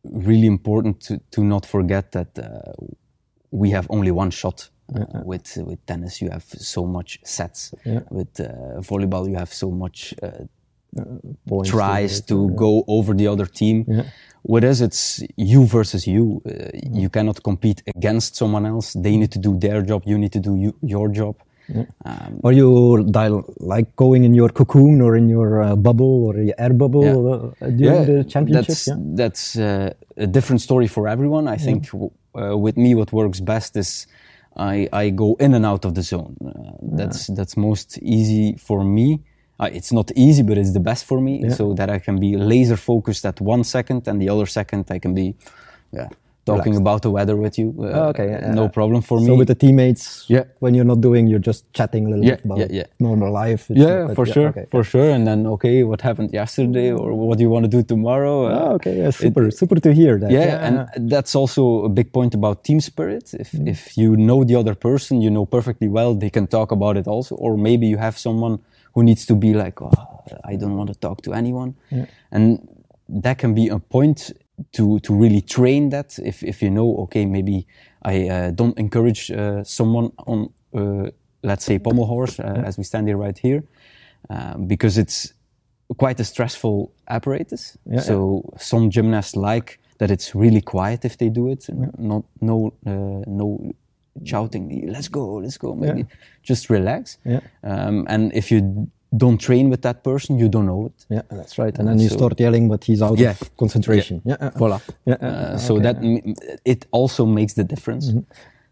really 0.03 0.47
important 0.47 0.99
to, 1.07 1.19
to 1.31 1.41
not 1.43 1.65
forget 1.65 2.11
that 2.11 2.37
uh, 2.37 2.73
we 3.51 3.71
have 3.71 3.87
only 3.89 4.11
one 4.11 4.31
shot. 4.31 4.69
Uh, 4.93 5.23
with 5.25 5.57
with 5.65 5.79
tennis, 5.85 6.21
you 6.21 6.29
have 6.31 6.43
so 6.57 6.85
much 6.85 7.19
sets. 7.23 7.73
Yeah. 7.85 8.01
With 8.09 8.39
uh, 8.39 8.81
volleyball, 8.81 9.25
you 9.29 9.37
have 9.37 9.53
so 9.53 9.71
much 9.71 10.13
uh, 10.99 11.03
Points 11.47 11.69
tries 11.69 12.21
to 12.21 12.47
yeah. 12.49 12.55
go 12.55 12.83
over 12.87 13.13
the 13.13 13.27
other 13.27 13.45
team. 13.45 13.85
Yeah. 13.87 14.03
Us, 14.69 14.81
it's 14.81 15.23
you 15.37 15.65
versus 15.65 16.07
you. 16.07 16.41
Uh, 16.45 16.51
You 17.01 17.09
cannot 17.09 17.43
compete 17.43 17.83
against 17.95 18.35
someone 18.35 18.65
else. 18.65 18.93
They 18.93 19.15
need 19.17 19.31
to 19.31 19.39
do 19.39 19.57
their 19.59 19.81
job. 19.83 20.03
You 20.05 20.17
need 20.17 20.31
to 20.33 20.39
do 20.39 20.55
you, 20.55 20.73
your 20.81 21.09
job. 21.09 21.35
Um, 22.05 22.39
Are 22.43 22.51
you 22.51 23.03
dial, 23.11 23.45
like 23.59 23.95
going 23.95 24.23
in 24.25 24.33
your 24.33 24.49
cocoon 24.49 25.01
or 25.01 25.15
in 25.15 25.29
your 25.29 25.61
uh, 25.61 25.75
bubble 25.75 26.25
or 26.25 26.37
your 26.37 26.55
air 26.57 26.73
bubble 26.73 27.03
Yeah. 27.03 27.67
uh, 27.67 27.69
during 27.69 28.05
the 28.05 28.23
championship? 28.23 28.67
That's, 28.67 28.87
yeah? 28.87 28.95
that's 29.15 29.57
uh, 29.57 29.93
a 30.17 30.27
different 30.27 30.61
story 30.61 30.87
for 30.87 31.07
everyone. 31.07 31.47
I 31.47 31.57
think 31.57 31.89
uh, 31.93 32.57
with 32.57 32.77
me, 32.77 32.95
what 32.95 33.13
works 33.13 33.39
best 33.39 33.77
is 33.77 34.07
I, 34.57 34.89
I 34.91 35.11
go 35.11 35.35
in 35.39 35.53
and 35.53 35.65
out 35.65 35.85
of 35.85 35.93
the 35.93 36.01
zone. 36.01 36.35
Uh, 36.43 36.49
that's 36.97 37.27
that's 37.27 37.55
most 37.55 37.97
easy 38.01 38.55
for 38.57 38.83
me. 38.83 39.21
Uh, 39.61 39.69
it's 39.77 39.91
not 39.93 40.11
easy, 40.15 40.41
but 40.43 40.57
it's 40.57 40.73
the 40.73 40.79
best 40.79 41.05
for 41.05 41.21
me, 41.21 41.33
so 41.59 41.73
that 41.79 41.89
I 41.89 41.99
can 41.99 42.19
be 42.19 42.35
laser 42.35 42.77
focused 42.77 43.23
at 43.25 43.39
one 43.39 43.63
second, 43.63 44.07
and 44.07 44.19
the 44.19 44.27
other 44.33 44.47
second 44.47 44.85
I 44.89 44.97
can 44.99 45.13
be, 45.13 45.35
yeah, 45.93 46.07
talking 46.45 46.73
Relaxed. 46.73 46.81
about 46.81 47.01
the 47.03 47.11
weather 47.17 47.35
with 47.43 47.55
you. 47.61 47.67
Uh, 47.77 47.83
Oh, 47.99 48.09
okay, 48.11 48.27
yeah, 48.31 48.53
no 48.61 48.63
yeah. 48.63 48.77
problem 48.79 49.01
for 49.09 49.19
me. 49.19 49.27
So 49.27 49.35
with 49.35 49.49
the 49.53 49.59
teammates, 49.63 50.25
Yeah. 50.35 50.45
when 50.63 50.71
you're 50.75 50.89
not 50.93 50.99
doing, 51.07 51.23
you're 51.29 51.45
just 51.51 51.61
chatting 51.77 52.03
a 52.07 52.09
little 52.09 52.25
Yeah, 52.25 52.37
bit 52.37 52.45
about 52.45 52.57
yeah, 52.61 52.69
yeah. 52.79 52.87
normal 53.07 53.29
life. 53.43 53.63
Yeah, 53.69 54.07
that- 54.07 54.15
for 54.15 54.25
sure, 54.25 54.47
okay. 54.53 54.65
for 54.75 54.83
sure. 54.83 55.09
And 55.15 55.23
then, 55.29 55.39
okay, 55.55 55.83
what 55.83 56.01
happened 56.01 56.29
yesterday, 56.33 56.89
or 57.01 57.09
what 57.27 57.37
do 57.37 57.43
you 57.45 57.51
want 57.55 57.65
to 57.69 57.71
do 57.77 57.81
tomorrow? 57.93 58.37
Uh, 58.47 58.59
Oh, 58.61 58.75
okay, 58.77 58.95
yeah, 59.01 59.11
super, 59.23 59.43
super 59.61 59.77
to 59.85 59.91
hear 59.93 60.13
that. 60.21 60.31
yeah, 60.31 60.65
and 60.67 60.75
that's 61.13 61.33
also 61.41 61.61
a 61.89 61.89
big 61.99 62.07
point 62.17 62.33
about 62.39 62.55
team 62.67 62.79
spirit. 62.91 63.25
If 63.43 63.49
Mm-hmm. 63.51 63.67
if 63.73 63.81
you 64.01 64.09
know 64.27 64.39
the 64.49 64.55
other 64.61 64.75
person, 64.89 65.13
you 65.25 65.29
know 65.35 65.45
perfectly 65.57 65.87
well, 65.97 66.11
they 66.23 66.31
can 66.37 66.45
talk 66.57 66.69
about 66.77 66.95
it 67.01 67.05
also. 67.13 67.33
Or 67.45 67.51
maybe 67.67 67.85
you 67.93 67.99
have 68.07 68.15
someone 68.27 68.55
who 68.93 69.03
needs 69.03 69.25
to 69.25 69.35
be 69.35 69.53
like, 69.53 69.81
oh, 69.81 69.91
I 70.43 70.55
don't 70.55 70.75
want 70.75 70.89
to 70.89 70.99
talk 70.99 71.21
to 71.23 71.33
anyone, 71.33 71.75
and 72.31 72.67
that 73.23 73.37
can 73.37 73.53
be 73.53 73.69
a 73.69 73.79
point 73.79 74.31
to 74.73 74.99
to 74.99 75.13
really 75.13 75.41
train 75.41 75.89
that. 75.89 76.19
If 76.19 76.43
if 76.43 76.61
you 76.61 76.69
know, 76.69 76.95
okay, 77.03 77.25
maybe 77.25 77.65
I 78.05 78.29
uh, 78.29 78.51
don't 78.51 78.77
encourage 78.77 79.31
uh, 79.31 79.63
someone 79.63 80.11
on, 80.25 80.53
uh, 80.73 81.09
let's 81.43 81.65
say, 81.65 81.79
pommel 81.79 82.05
horse, 82.05 82.39
uh, 82.39 82.63
as 82.65 82.77
we 82.77 82.83
stand 82.83 83.07
here 83.07 83.17
right 83.17 83.37
here, 83.37 83.63
um, 84.29 84.67
because 84.67 84.97
it's 84.97 85.33
quite 85.97 86.19
a 86.19 86.23
stressful 86.23 86.91
apparatus. 87.07 87.77
Yeah, 87.85 88.01
so 88.01 88.53
some 88.57 88.89
gymnasts 88.89 89.35
like 89.35 89.79
that 89.97 90.11
it's 90.11 90.33
really 90.35 90.61
quiet 90.61 91.05
if 91.05 91.17
they 91.17 91.29
do 91.29 91.47
it, 91.47 91.67
not 91.97 92.23
no 92.39 92.73
uh, 92.85 93.23
no 93.27 93.73
shouting. 94.23 94.91
Let's 94.91 95.07
go, 95.09 95.35
let's 95.41 95.57
go. 95.57 95.75
Maybe 95.75 96.05
just 96.43 96.69
relax. 96.69 97.17
Yeah. 97.25 97.39
Um, 97.63 98.05
and 98.09 98.31
if 98.33 98.51
you 98.51 98.87
don't 99.17 99.37
train 99.39 99.69
with 99.69 99.81
that 99.81 100.03
person, 100.03 100.39
you 100.39 100.47
don't 100.49 100.65
know 100.65 100.85
it. 100.85 101.05
Yeah, 101.09 101.21
that's 101.29 101.57
right. 101.57 101.77
And 101.79 101.87
then 101.87 101.99
you 101.99 102.09
so- 102.09 102.17
start 102.17 102.39
yelling, 102.39 102.69
but 102.69 102.83
he's 102.85 103.01
out 103.01 103.17
Yeah. 103.19 103.31
of 103.41 103.57
concentration. 103.57 104.21
Yeah. 104.25 104.37
yeah. 104.41 104.51
Voila. 104.57 104.79
Yeah, 105.05 105.17
yeah, 105.21 105.27
Uh, 105.27 105.51
yeah, 105.51 105.57
so 105.57 105.75
okay, 105.75 105.83
that 105.83 105.97
it 106.65 106.85
also 106.91 107.25
makes 107.25 107.53
the 107.53 107.63
difference. 107.63 108.13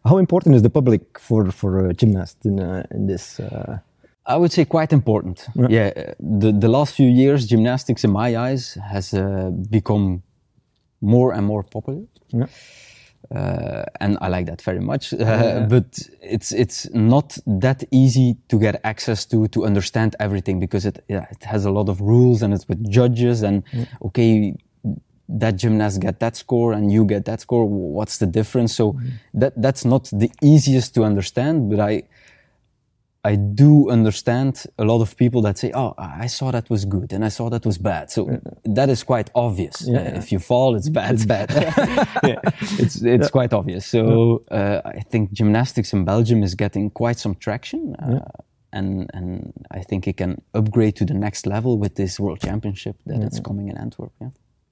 How 0.06 0.18
important 0.18 0.56
is 0.56 0.62
the 0.62 0.70
public 0.70 1.02
for 1.20 1.52
for 1.52 1.90
a 1.90 1.94
gymnast 1.94 2.38
in 2.46 2.60
uh, 2.60 2.84
in 2.96 3.08
this? 3.08 3.40
Uh, 3.40 3.78
I 4.26 4.36
would 4.38 4.52
say 4.52 4.66
quite 4.66 4.94
important. 4.96 5.48
Yeah, 5.56 5.92
uh, 5.98 6.14
the 6.40 6.52
the 6.60 6.68
last 6.68 6.94
few 6.96 7.10
years, 7.10 7.46
gymnastics, 7.50 8.04
in 8.04 8.12
my 8.12 8.38
eyes, 8.52 8.78
has 8.92 9.14
uh, 9.14 9.50
become 9.70 10.22
more 11.00 11.36
and 11.38 11.46
more 11.46 11.64
popular. 11.64 12.02
Yeah. 12.34 12.48
Uh, 13.34 13.84
and 14.00 14.18
I 14.22 14.28
like 14.28 14.48
that 14.48 14.62
very 14.62 14.80
much. 14.80 15.14
Uh, 15.14 15.18
yeah. 15.20 15.66
But 15.70 16.00
it's 16.22 16.52
it's 16.52 16.90
not 16.94 17.38
that 17.46 17.84
easy 17.92 18.38
to 18.48 18.58
get 18.58 18.82
access 18.84 19.26
to 19.28 19.48
to 19.50 19.66
understand 19.66 20.16
everything 20.20 20.60
because 20.60 20.86
it 20.86 21.04
yeah, 21.08 21.28
it 21.30 21.44
has 21.44 21.66
a 21.66 21.72
lot 21.72 21.90
of 21.90 22.02
rules 22.02 22.42
and 22.42 22.54
it's 22.54 22.68
with 22.68 22.90
judges 22.90 23.44
and 23.44 23.64
yeah. 23.72 23.86
okay 24.06 24.56
that 25.30 25.56
gymnast 25.58 26.02
get 26.02 26.20
that 26.20 26.36
score 26.36 26.74
and 26.74 26.92
you 26.92 27.06
get 27.06 27.26
that 27.26 27.40
score 27.40 27.66
what's 27.66 28.18
the 28.18 28.26
difference 28.26 28.76
so 28.76 28.94
mm. 28.94 29.12
that 29.32 29.54
that's 29.62 29.86
not 29.86 30.10
the 30.12 30.32
easiest 30.42 30.96
to 30.96 31.04
understand 31.04 31.70
but 31.70 31.80
i 31.80 32.02
I 33.24 33.36
do 33.36 33.90
understand 33.90 34.64
a 34.78 34.86
lot 34.86 35.02
of 35.02 35.18
people 35.18 35.42
that 35.42 35.58
say, 35.58 35.72
"Oh, 35.74 35.94
I 35.98 36.28
saw 36.28 36.52
that 36.52 36.70
was 36.70 36.86
good 36.86 37.12
and 37.12 37.26
I 37.26 37.30
saw 37.30 37.50
that 37.50 37.66
was 37.66 37.78
bad." 37.78 38.10
So 38.12 38.30
yeah. 38.30 38.38
that 38.64 38.90
is 38.90 39.04
quite 39.04 39.30
obvious. 39.36 39.82
Yeah, 39.86 40.00
uh, 40.00 40.18
If 40.18 40.32
you 40.32 40.40
fall, 40.40 40.76
it's 40.76 40.90
bad. 41.00 41.16
It's 41.16 41.26
bad. 41.26 41.50
yeah. 42.24 42.40
It's 42.80 43.02
it's 43.02 43.30
quite 43.30 43.52
obvious. 43.54 43.86
So 43.86 44.44
uh, 44.52 44.82
I 44.86 45.02
think 45.02 45.34
gymnastics 45.34 45.92
in 45.92 46.06
Belgium 46.06 46.44
is 46.44 46.56
getting 46.56 46.90
quite 46.92 47.20
some 47.20 47.36
traction, 47.36 47.96
uh, 47.96 48.26
and 48.72 49.10
and 49.14 49.52
I 49.72 49.82
think 49.82 50.08
it 50.08 50.16
can 50.18 50.42
upgrade 50.54 50.96
to 50.98 51.06
the 51.06 51.14
next 51.14 51.46
level 51.46 51.78
with 51.78 51.96
this 51.96 52.20
World 52.20 52.40
Championship 52.40 52.96
that 53.06 53.22
it's 53.22 53.42
coming 53.42 53.68
in 53.68 53.78
Antwerp. 53.78 54.14
Yeah. 54.22 54.30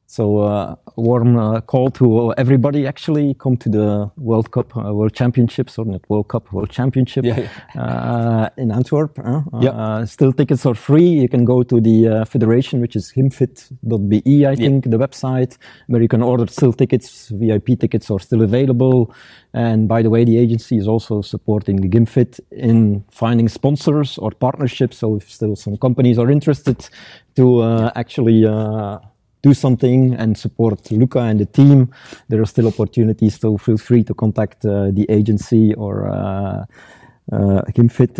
So 0.10 0.38
uh, 0.38 0.76
a 0.96 1.02
warm 1.02 1.38
uh, 1.38 1.60
call 1.60 1.92
to 1.92 2.34
everybody 2.38 2.88
actually 2.88 3.34
come 3.34 3.58
to 3.58 3.68
the 3.68 4.10
World 4.16 4.52
Cup, 4.52 4.76
uh, 4.78 4.94
World 4.94 5.14
Championships, 5.14 5.78
or 5.78 5.84
not 5.84 6.10
World 6.10 6.30
Cup, 6.30 6.54
World 6.54 6.70
Championship 6.70 7.26
yeah, 7.26 7.50
yeah. 7.76 7.82
Uh, 7.82 8.50
in 8.56 8.72
Antwerp. 8.72 9.20
Uh, 9.20 9.42
yeah. 9.60 10.06
still 10.06 10.32
tickets 10.32 10.66
are 10.66 10.76
free. 10.76 11.04
You 11.04 11.28
can 11.28 11.44
go 11.44 11.62
to 11.62 11.82
the 11.82 12.08
uh, 12.08 12.26
federation, 12.26 12.80
which 12.80 12.96
is 12.96 13.12
gymfed.be, 13.12 14.48
I 14.48 14.56
think, 14.56 14.86
the 14.86 14.98
website, 14.98 15.58
where 15.88 16.02
you 16.02 16.08
can 16.08 16.24
order 16.24 16.48
still 16.48 16.72
tickets. 16.72 17.28
VIP 17.28 17.78
tickets 17.78 18.10
are 18.10 18.20
still 18.20 18.44
available. 18.44 19.14
And 19.54 19.90
by 19.90 20.04
the 20.04 20.10
way, 20.10 20.24
the 20.24 20.38
agency 20.38 20.78
is 20.78 20.88
also 20.88 21.22
supporting 21.22 21.82
the 21.82 21.90
Gymfed 21.90 22.40
in 22.52 23.04
finding 23.12 23.50
sponsors 23.50 24.18
or 24.18 24.32
partnerships. 24.32 25.00
So 25.00 25.18
if 25.18 25.30
still 25.30 25.58
some 25.58 25.76
companies 25.76 26.18
are 26.18 26.32
interested 26.32 26.88
to 27.36 27.92
actually 27.96 28.46
do 29.48 29.54
something 29.54 30.14
and 30.22 30.38
support 30.38 30.92
Luca 30.92 31.20
and 31.20 31.40
the 31.40 31.46
team, 31.46 31.90
there 32.30 32.42
are 32.42 32.46
still 32.46 32.68
opportunities. 32.68 33.40
So 33.40 33.58
feel 33.58 33.78
free 33.78 34.04
to 34.04 34.14
contact 34.14 34.66
uh, 34.66 34.92
the 34.92 35.06
agency 35.10 35.74
or 35.76 35.94
uh, 36.08 36.66
uh, 37.32 37.62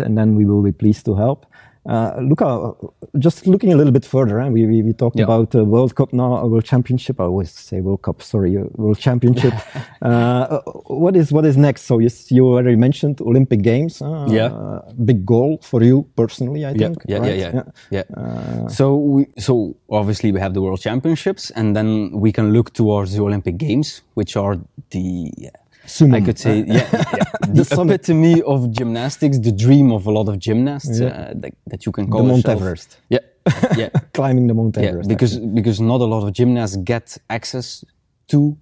and 0.04 0.16
then 0.18 0.34
we 0.38 0.44
will 0.44 0.62
be 0.62 0.72
pleased 0.72 1.04
to 1.06 1.14
help. 1.14 1.46
Uh, 1.88 2.20
Luka, 2.20 2.74
just 3.18 3.46
looking 3.46 3.72
a 3.72 3.76
little 3.76 3.92
bit 3.92 4.04
further, 4.04 4.40
eh? 4.40 4.48
we, 4.50 4.66
we, 4.66 4.82
we, 4.82 4.92
talked 4.92 5.16
yeah. 5.16 5.24
about 5.24 5.54
uh, 5.54 5.64
World 5.64 5.94
Cup 5.94 6.12
now, 6.12 6.44
World 6.44 6.66
Championship. 6.66 7.18
I 7.18 7.24
always 7.24 7.50
say 7.50 7.80
World 7.80 8.02
Cup, 8.02 8.20
sorry, 8.20 8.58
uh, 8.58 8.64
World 8.74 8.98
Championship. 8.98 9.54
uh, 10.02 10.58
what 10.86 11.16
is 11.16 11.32
what 11.32 11.46
is 11.46 11.56
next? 11.56 11.82
So 11.82 11.98
you, 11.98 12.10
you 12.28 12.46
already 12.46 12.76
mentioned 12.76 13.22
Olympic 13.22 13.62
Games. 13.62 14.02
Uh, 14.02 14.26
yeah, 14.28 14.80
big 15.02 15.24
goal 15.24 15.60
for 15.62 15.82
you 15.82 16.06
personally, 16.14 16.66
I 16.66 16.74
think. 16.74 16.98
Yeah, 17.06 17.18
right? 17.18 17.38
yeah, 17.38 17.50
yeah, 17.52 17.62
yeah. 17.90 18.04
yeah. 18.14 18.22
Uh, 18.22 18.68
so 18.68 18.96
we 18.96 19.26
so 19.38 19.74
obviously 19.88 20.30
we 20.30 20.40
have 20.40 20.52
the 20.52 20.60
World 20.60 20.80
Championships, 20.80 21.50
and 21.52 21.74
then 21.74 22.10
we 22.12 22.32
can 22.32 22.52
look 22.52 22.74
towards 22.74 23.14
the 23.16 23.22
Olympic 23.22 23.56
Games, 23.56 24.02
which 24.12 24.36
are 24.36 24.58
the 24.90 25.32
Summum. 25.88 26.14
I 26.14 26.20
could 26.26 26.38
say, 26.38 26.64
yeah, 26.66 26.88
yeah. 26.92 27.24
the, 27.48 27.66
epitome 27.72 28.42
of 28.42 28.70
gymnastics, 28.70 29.38
the 29.38 29.52
dream 29.52 29.90
of 29.90 30.06
a 30.06 30.10
lot 30.10 30.28
of 30.28 30.38
gymnasts 30.38 31.00
yeah. 31.00 31.08
uh, 31.08 31.32
that, 31.36 31.54
that, 31.66 31.86
you 31.86 31.92
can 31.92 32.08
call 32.10 32.22
the 32.22 32.28
Mount 32.28 32.44
yourself. 32.44 32.60
Everest. 32.60 32.98
Yeah, 33.08 33.18
yeah, 33.76 33.88
climbing 34.12 34.46
the 34.46 34.54
Mount 34.54 34.76
Everest. 34.76 35.08
Yeah, 35.08 35.14
because 35.14 35.36
actually. 35.36 35.54
because 35.54 35.80
not 35.80 36.00
a 36.00 36.04
lot 36.04 36.26
of 36.26 36.32
gymnasts 36.32 36.76
get 36.76 37.16
access 37.30 37.84
to 38.28 38.56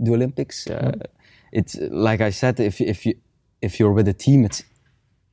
the 0.00 0.12
Olympics. 0.12 0.66
Uh. 0.66 0.92
It's 1.52 1.76
like 1.90 2.20
I 2.20 2.30
said, 2.30 2.60
if 2.60 2.80
if 2.80 3.06
you 3.06 3.14
if 3.62 3.78
you're 3.78 3.92
with 3.92 4.08
a 4.08 4.12
team, 4.12 4.44
it's 4.44 4.62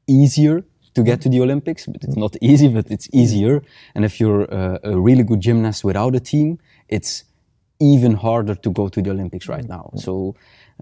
easier 0.07 0.63
to 0.93 1.03
get 1.03 1.21
to 1.21 1.29
the 1.29 1.41
Olympics, 1.41 1.85
but 1.87 2.03
it's 2.03 2.15
not 2.15 2.35
easy, 2.41 2.67
but 2.67 2.89
it's 2.91 3.09
easier. 3.11 3.63
And 3.95 4.05
if 4.05 4.19
you're 4.19 4.43
uh, 4.53 4.77
a 4.83 4.99
really 4.99 5.23
good 5.23 5.41
gymnast 5.41 5.83
without 5.83 6.15
a 6.15 6.19
team, 6.19 6.59
it's 6.87 7.23
even 7.79 8.13
harder 8.13 8.55
to 8.55 8.69
go 8.71 8.87
to 8.89 9.01
the 9.01 9.09
Olympics 9.11 9.47
right 9.47 9.67
now. 9.67 9.91
So 9.95 10.35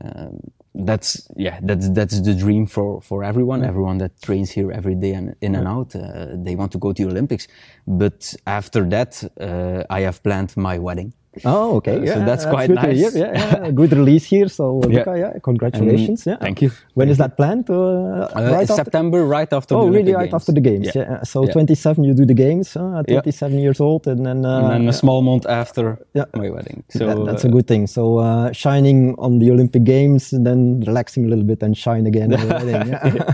um, 0.03 0.39
that's 0.73 1.27
yeah 1.35 1.59
that's 1.63 1.89
that's 1.89 2.21
the 2.21 2.33
dream 2.33 2.65
for 2.65 3.01
for 3.01 3.23
everyone 3.23 3.63
everyone 3.63 3.97
that 3.97 4.21
trains 4.21 4.51
here 4.51 4.71
every 4.71 4.95
day 4.95 5.13
and 5.13 5.35
in 5.41 5.55
and 5.55 5.67
out 5.67 5.93
uh, 5.95 6.27
they 6.33 6.55
want 6.55 6.71
to 6.71 6.77
go 6.77 6.93
to 6.93 7.03
the 7.03 7.09
olympics. 7.09 7.47
But 7.85 8.33
after 8.47 8.87
that 8.89 9.21
uh, 9.39 9.83
i 9.89 10.01
have 10.01 10.23
planned 10.23 10.55
my 10.55 10.79
wedding 10.79 11.13
Oh, 11.45 11.77
okay. 11.77 11.95
Uh, 11.95 12.01
yeah, 12.01 12.13
so 12.13 12.19
that's, 12.19 12.43
that's 12.43 12.45
quite 12.45 12.69
nice. 12.69 13.15
Yeah, 13.15 13.31
yeah, 13.31 13.71
good 13.71 13.93
release 13.93 14.25
here. 14.25 14.49
So, 14.49 14.81
yeah. 14.89 14.99
Luka, 14.99 15.17
yeah, 15.17 15.39
congratulations. 15.39 16.27
And 16.27 16.33
yeah, 16.33 16.43
thank 16.43 16.61
you. 16.61 16.71
When 16.93 17.07
thank 17.07 17.11
is 17.11 17.17
that 17.19 17.37
planned? 17.37 17.69
Uh, 17.69 18.27
uh, 18.35 18.49
right 18.51 18.67
September, 18.67 19.25
right 19.25 19.51
after. 19.53 19.75
Oh, 19.75 19.87
really? 19.87 20.13
Right 20.13 20.23
games. 20.23 20.33
after 20.33 20.51
the 20.51 20.59
games. 20.59 20.93
Yeah. 20.93 21.09
yeah. 21.09 21.23
So, 21.23 21.45
27, 21.45 22.03
you 22.03 22.13
do 22.13 22.25
the 22.25 22.33
games 22.33 22.75
at 22.75 23.07
27 23.07 23.59
years 23.59 23.79
old, 23.79 24.07
and 24.07 24.25
then 24.25 24.45
uh, 24.45 24.59
and 24.59 24.71
then 24.71 24.89
a 24.89 24.93
small 24.93 25.21
month 25.21 25.45
after 25.45 25.99
my 26.35 26.49
wedding. 26.49 26.83
So 26.89 27.07
that, 27.07 27.25
that's 27.25 27.45
a 27.45 27.49
good 27.49 27.67
thing. 27.67 27.87
So, 27.87 28.17
uh, 28.17 28.51
shining 28.51 29.15
on 29.17 29.39
the 29.39 29.51
Olympic 29.51 29.85
Games, 29.85 30.33
and 30.33 30.45
then 30.45 30.81
relaxing 30.81 31.25
a 31.25 31.27
little 31.29 31.45
bit, 31.45 31.63
and 31.63 31.77
shine 31.77 32.07
again. 32.07 32.31
wedding, 32.49 32.89
yeah. 32.91 33.33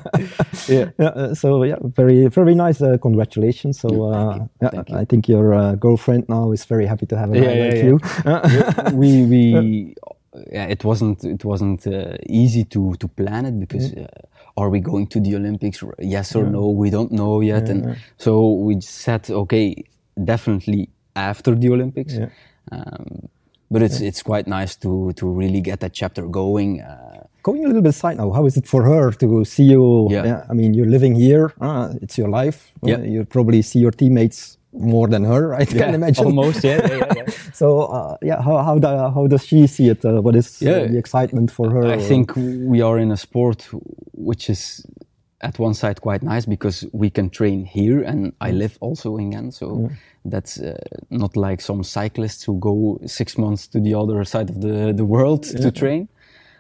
yeah. 0.68 0.90
yeah. 1.00 1.34
So, 1.34 1.64
yeah, 1.64 1.78
very, 1.82 2.28
very 2.28 2.54
nice. 2.54 2.80
Uh, 2.80 2.98
congratulations. 3.02 3.80
So, 3.80 4.48
yeah, 4.62 4.84
I 4.94 5.06
think 5.06 5.28
your 5.28 5.76
girlfriend 5.78 6.30
now 6.30 6.52
is 6.52 6.64
very 6.66 6.86
happy 6.86 7.08
to 7.08 7.18
have 7.18 7.34
a 7.34 7.40
like 7.40 7.87
you 7.88 8.00
we 8.94 9.10
we 9.26 9.96
yeah, 10.52 10.66
it 10.66 10.84
wasn't 10.84 11.24
it 11.24 11.44
wasn't 11.44 11.88
uh, 11.88 12.18
easy 12.28 12.64
to 12.66 12.96
to 12.96 13.08
plan 13.08 13.46
it 13.46 13.60
because 13.60 13.94
uh, 13.94 14.08
are 14.58 14.70
we 14.70 14.80
going 14.80 15.08
to 15.08 15.20
the 15.20 15.36
Olympics? 15.36 15.84
Yes 16.00 16.36
or 16.36 16.44
yeah. 16.44 16.52
no? 16.52 16.70
We 16.70 16.90
don't 16.90 17.12
know 17.12 17.42
yet, 17.42 17.66
yeah, 17.66 17.72
and 17.72 17.84
yeah. 17.86 17.96
so 18.18 18.54
we 18.54 18.82
said 18.82 19.30
okay, 19.30 19.84
definitely 20.24 20.90
after 21.16 21.56
the 21.56 21.70
Olympics. 21.70 22.18
Um, 22.72 23.30
but 23.70 23.82
it's 23.82 24.00
it's 24.02 24.24
quite 24.24 24.48
nice 24.48 24.76
to 24.78 25.12
to 25.14 25.28
really 25.28 25.62
get 25.62 25.80
that 25.80 25.94
chapter 25.94 26.26
going. 26.26 26.82
Uh, 26.82 27.24
going 27.44 27.64
a 27.64 27.68
little 27.68 27.82
bit 27.82 27.94
side 27.94 28.18
now, 28.18 28.32
how 28.32 28.46
is 28.46 28.58
it 28.58 28.68
for 28.68 28.84
her 28.84 29.12
to 29.12 29.46
see 29.46 29.64
you? 29.64 30.08
Yeah. 30.10 30.46
I 30.50 30.54
mean, 30.54 30.74
you're 30.74 30.90
living 30.90 31.16
here. 31.16 31.54
Uh, 31.62 31.94
it's 32.02 32.18
your 32.18 32.30
life. 32.30 32.72
Yeah. 32.84 33.00
you 33.00 33.26
probably 33.26 33.62
see 33.62 33.80
your 33.80 33.92
teammates 33.92 34.57
more 34.80 35.08
than 35.08 35.24
her, 35.24 35.54
I 35.54 35.66
can 35.66 35.96
imagine. 35.96 36.26
Almost, 36.26 36.64
yeah. 36.64 36.88
yeah, 36.88 37.14
yeah. 37.16 37.26
so, 37.54 37.82
uh, 37.82 38.18
yeah, 38.22 38.42
how 38.42 38.58
how, 38.64 38.78
do, 38.80 38.88
how 38.88 39.28
does 39.28 39.46
she 39.46 39.68
see 39.68 39.90
it? 39.90 40.04
Uh, 40.06 40.22
what 40.22 40.36
is 40.36 40.62
uh, 40.62 40.88
the 40.88 40.98
excitement 40.98 41.52
for 41.52 41.70
her? 41.70 41.88
I 41.88 41.98
think 41.98 42.36
we 42.36 42.82
are 42.82 42.98
in 42.98 43.12
a 43.12 43.18
sport 43.18 43.68
which 44.14 44.50
is 44.50 44.86
at 45.42 45.60
one 45.60 45.74
side 45.74 46.02
quite 46.02 46.24
nice 46.24 46.46
because 46.46 46.86
we 46.94 47.10
can 47.10 47.30
train 47.30 47.66
here, 47.66 48.02
and 48.02 48.34
I 48.42 48.52
mm. 48.52 48.58
live 48.58 48.78
also 48.82 49.18
in 49.18 49.30
Ghent, 49.32 49.54
so 49.54 49.68
mm. 49.68 49.96
that's 50.26 50.60
uh, 50.60 50.78
not 51.10 51.38
like 51.38 51.62
some 51.62 51.84
cyclists 51.84 52.44
who 52.44 52.60
go 52.60 53.00
six 53.06 53.38
months 53.38 53.68
to 53.68 53.80
the 53.80 53.94
other 53.94 54.24
side 54.24 54.50
of 54.50 54.62
the 54.62 54.94
the 54.94 55.06
world 55.06 55.44
to 55.44 55.72
train. 55.72 56.10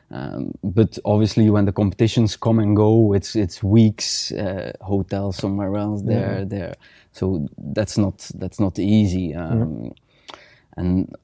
Um, 0.09 0.51
but 0.63 0.97
obviously, 1.03 1.49
when 1.49 1.65
the 1.65 1.73
competitions 1.73 2.37
come 2.37 2.59
and 2.59 2.75
go, 2.75 3.13
it's 3.13 3.35
it's 3.35 3.61
weeks, 3.61 4.31
uh, 4.31 4.71
hotel 4.81 5.31
somewhere 5.31 5.75
else, 5.75 6.01
there, 6.03 6.45
there. 6.45 6.75
So 7.11 7.47
that's 7.57 7.97
not 7.97 8.31
that's 8.35 8.59
not 8.59 8.79
easy. 8.79 9.35
Um, 9.35 9.91
And 10.77 11.15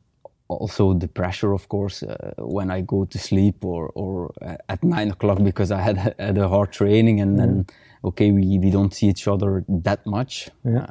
also 0.47 0.93
the 0.93 1.07
pressure, 1.07 1.53
of 1.53 1.67
course, 1.67 2.03
uh, 2.03 2.33
when 2.37 2.71
I 2.71 2.81
go 2.81 3.05
to 3.05 3.17
sleep 3.17 3.63
or 3.63 3.91
or 3.93 4.31
at 4.67 4.83
nine 4.83 5.11
o'clock 5.11 5.43
because 5.43 5.71
I 5.71 5.81
had 5.81 5.97
had 6.19 6.37
a 6.37 6.47
hard 6.47 6.71
training, 6.71 7.21
and 7.21 7.37
then 7.39 7.65
okay, 8.03 8.31
we 8.31 8.59
we 8.59 8.71
don't 8.71 8.93
see 8.93 9.07
each 9.09 9.27
other 9.27 9.63
that 9.83 10.05
much. 10.05 10.49
Yeah. 10.65 10.77
Uh, 10.77 10.87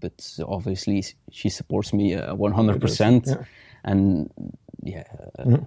but 0.00 0.38
obviously, 0.46 1.02
she 1.30 1.48
supports 1.48 1.92
me 1.92 2.14
uh, 2.14 2.34
one 2.34 2.52
hundred 2.52 2.80
percent, 2.80 3.28
and 3.84 4.30
yeah. 4.84 5.04
Mm. 5.38 5.66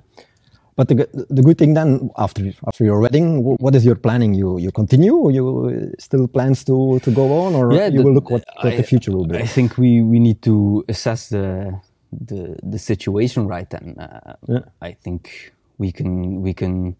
But 0.75 0.89
the, 0.89 1.07
the 1.29 1.41
good 1.41 1.57
thing 1.57 1.73
then 1.73 2.09
after 2.17 2.43
after 2.67 2.83
your 2.83 2.99
wedding, 2.99 3.43
what 3.43 3.75
is 3.75 3.85
your 3.85 3.95
planning? 3.95 4.33
You 4.33 4.57
you 4.57 4.71
continue, 4.71 5.15
or 5.15 5.31
you 5.31 5.93
still 5.99 6.27
plans 6.27 6.65
to 6.65 6.99
to 6.99 7.11
go 7.11 7.31
on, 7.45 7.55
or 7.55 7.73
yeah, 7.73 7.87
you 7.87 7.99
the, 7.99 8.03
will 8.03 8.13
look 8.13 8.29
what, 8.29 8.43
what 8.61 8.73
I, 8.73 8.77
the 8.77 8.83
future 8.83 9.11
will 9.11 9.25
be? 9.25 9.37
I 9.37 9.47
think 9.47 9.77
we 9.77 10.01
we 10.01 10.19
need 10.19 10.41
to 10.41 10.83
assess 10.89 11.29
the 11.29 11.79
the 12.11 12.57
the 12.61 12.77
situation 12.77 13.47
right 13.47 13.69
then. 13.69 13.95
Uh, 13.97 14.35
yeah. 14.47 14.59
I 14.81 14.91
think 14.91 15.53
we 15.77 15.91
can 15.91 16.41
we 16.41 16.53
can 16.53 16.97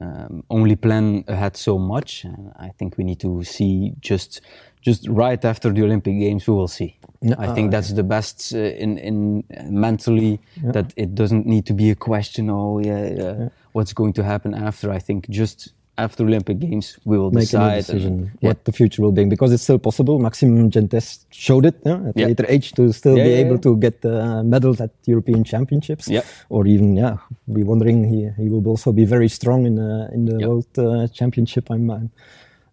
um, 0.00 0.44
only 0.50 0.76
plan 0.76 1.24
ahead 1.28 1.56
so 1.56 1.78
much. 1.78 2.24
And 2.24 2.52
I 2.58 2.70
think 2.70 2.96
we 2.96 3.04
need 3.04 3.20
to 3.20 3.44
see 3.44 3.92
just 4.00 4.40
just 4.82 5.08
right 5.08 5.42
after 5.44 5.72
the 5.72 5.82
Olympic 5.82 6.18
Games. 6.18 6.46
We 6.46 6.54
will 6.54 6.68
see. 6.68 6.90
I 7.38 7.54
think 7.54 7.70
that's 7.70 7.92
the 7.94 8.02
best 8.02 8.52
uh, 8.54 8.58
in 8.84 8.98
in 8.98 9.44
mentally 9.70 10.32
yeah. 10.62 10.72
that 10.72 10.92
it 10.96 11.14
doesn't 11.14 11.46
need 11.46 11.64
to 11.66 11.74
be 11.74 11.90
a 11.90 11.94
question. 11.94 12.50
Oh 12.50 12.80
yeah, 12.80 13.04
yeah, 13.14 13.48
what's 13.74 13.92
going 13.94 14.12
to 14.14 14.22
happen 14.22 14.54
after? 14.54 14.90
I 14.90 14.98
think 14.98 15.28
just 15.30 15.72
after 15.98 16.24
Olympic 16.24 16.58
Games, 16.58 16.98
we 17.04 17.16
will 17.18 17.30
make 17.30 17.44
a 17.44 17.58
decide. 17.58 17.76
decision 17.86 18.32
what 18.40 18.64
the 18.64 18.72
future 18.72 19.02
will 19.02 19.12
bring 19.12 19.28
because 19.28 19.52
it's 19.54 19.62
still 19.62 19.78
possible. 19.78 20.18
Maxime 20.18 20.70
Gentges 20.70 21.26
showed 21.30 21.64
it 21.66 21.76
yeah, 21.86 22.08
at 22.08 22.16
Yeah. 22.16 22.26
later 22.28 22.46
age 22.48 22.72
to 22.72 22.92
still 22.92 23.16
Yeah, 23.16 23.24
be 23.24 23.30
yeah, 23.30 23.44
able 23.44 23.58
yeah. 23.58 23.66
to 23.68 23.76
get 23.76 24.04
uh, 24.04 24.42
medals 24.42 24.80
at 24.80 24.90
European 25.06 25.44
Championships. 25.44 26.08
Yeah. 26.08 26.22
Or 26.48 26.66
even 26.66 26.96
yeah, 26.96 27.16
we 27.46 27.62
wondering 27.62 27.98
he 28.12 28.20
he 28.42 28.48
will 28.48 28.66
also 28.66 28.90
be 28.92 29.04
very 29.04 29.28
strong 29.28 29.66
in 29.66 29.74
the 29.76 29.90
in 30.16 30.24
the 30.24 30.36
Yeah. 30.40 30.48
World 30.48 30.66
uh, 30.78 31.06
Championship. 31.18 31.70
I'm, 31.70 31.90
I'm 31.90 32.10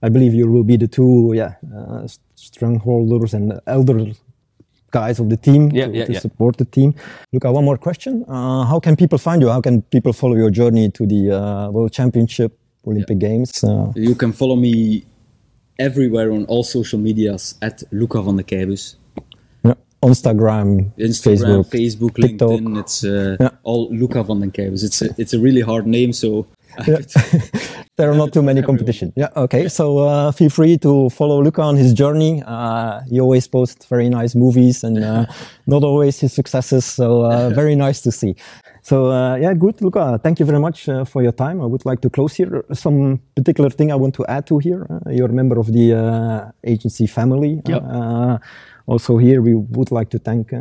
I 0.02 0.10
believe 0.10 0.34
you 0.34 0.48
will 0.52 0.64
be 0.64 0.78
the 0.78 0.88
two 0.88 1.34
yeah 1.36 1.54
uh, 1.76 2.08
strongholders 2.38 3.34
and 3.34 3.60
elder 3.68 4.14
guys 4.92 5.20
of 5.20 5.30
the 5.30 5.38
team 5.38 5.70
Yeah, 5.72 5.88
to, 5.88 5.94
yeah, 5.98 6.06
to 6.06 6.14
yeah. 6.14 6.20
support 6.20 6.58
the 6.58 6.66
team. 6.66 6.94
Luka, 7.34 7.52
one 7.52 7.64
more 7.66 7.78
question. 7.78 8.24
Uh, 8.28 8.64
how 8.66 8.80
can 8.80 8.96
people 8.96 9.18
find 9.18 9.42
you? 9.42 9.50
How 9.50 9.62
can 9.62 9.82
people 9.92 10.14
follow 10.14 10.36
your 10.36 10.50
journey 10.52 10.90
to 10.92 11.06
the 11.06 11.32
uh, 11.32 11.70
World 11.72 11.92
Championship, 11.92 12.52
Olympic 12.88 13.20
Games? 13.20 13.64
Uh, 13.64 13.92
You 13.96 14.16
can 14.16 14.32
follow 14.34 14.56
me 14.56 15.04
everywhere 15.78 16.32
on 16.32 16.46
all 16.46 16.64
social 16.64 17.00
medias 17.00 17.56
at 17.62 17.84
Luka 17.92 18.22
van 18.22 18.38
de 18.38 18.44
Keybus. 18.44 18.96
yeah. 19.64 19.76
Instagram, 20.02 20.92
Instagram, 20.98 21.64
Facebook, 21.64 21.70
Facebook, 21.70 22.16
TikTok. 22.16 22.50
LinkedIn. 22.50 22.80
It's 22.80 23.04
uh, 23.04 23.36
Yeah. 23.40 23.50
all 23.64 23.90
Luka 23.92 24.24
van 24.24 24.40
den 24.40 24.52
Keybus. 24.52 24.84
It's 24.84 25.02
a, 25.02 25.10
it's 25.18 25.34
a 25.34 25.40
really 25.40 25.62
hard 25.62 25.86
name, 25.86 26.14
so 26.14 26.46
I 26.80 26.84
Yeah. 26.88 26.98
could- 26.98 27.14
there 28.00 28.10
are 28.10 28.16
not 28.16 28.32
too 28.32 28.42
many 28.42 28.62
competition. 28.62 29.12
Yeah, 29.18 29.28
okay. 29.36 29.68
So 29.68 30.00
uh, 30.00 30.32
feel 30.32 30.50
free 30.50 30.78
to 30.78 31.10
follow 31.10 31.44
Luka 31.44 31.62
on 31.62 31.76
his 31.76 31.94
journey. 31.94 32.42
Uh, 32.48 33.02
he 33.10 33.20
always 33.20 33.46
posts 33.48 33.86
very 33.88 34.08
nice 34.08 34.36
movies 34.36 34.84
and 34.86 35.04
uh, 35.04 35.26
not 35.68 35.84
always 35.84 36.18
his 36.20 36.32
successes. 36.32 36.86
So 36.86 37.24
uh, 37.26 37.50
very 37.62 37.76
nice 37.76 38.00
to 38.02 38.12
see. 38.12 38.36
So 38.82 39.12
uh, 39.12 39.36
yeah, 39.36 39.54
good, 39.54 39.82
Luka. 39.82 40.18
Thank 40.24 40.40
you 40.40 40.46
very 40.46 40.60
much 40.60 40.88
uh, 40.88 41.04
for 41.04 41.22
your 41.22 41.34
time. 41.34 41.62
I 41.62 41.66
would 41.66 41.86
like 41.86 42.00
to 42.02 42.10
close 42.10 42.34
here. 42.34 42.64
Some 42.72 43.20
particular 43.36 43.70
thing 43.70 43.92
I 43.92 43.96
want 43.96 44.16
to 44.16 44.26
add 44.28 44.48
to 44.48 44.60
here. 44.60 44.88
Uh, 44.90 45.10
you're 45.10 45.30
a 45.30 45.34
member 45.34 45.60
of 45.60 45.74
the 45.74 45.94
uh, 45.94 46.52
agency 46.64 47.06
family. 47.06 47.62
Yep. 47.68 47.84
Uh, 48.90 48.94
also 48.94 49.18
here, 49.18 49.42
we 49.42 49.56
would 49.56 49.92
like 49.92 50.10
to 50.10 50.20
thank 50.20 50.54
uh, 50.54 50.58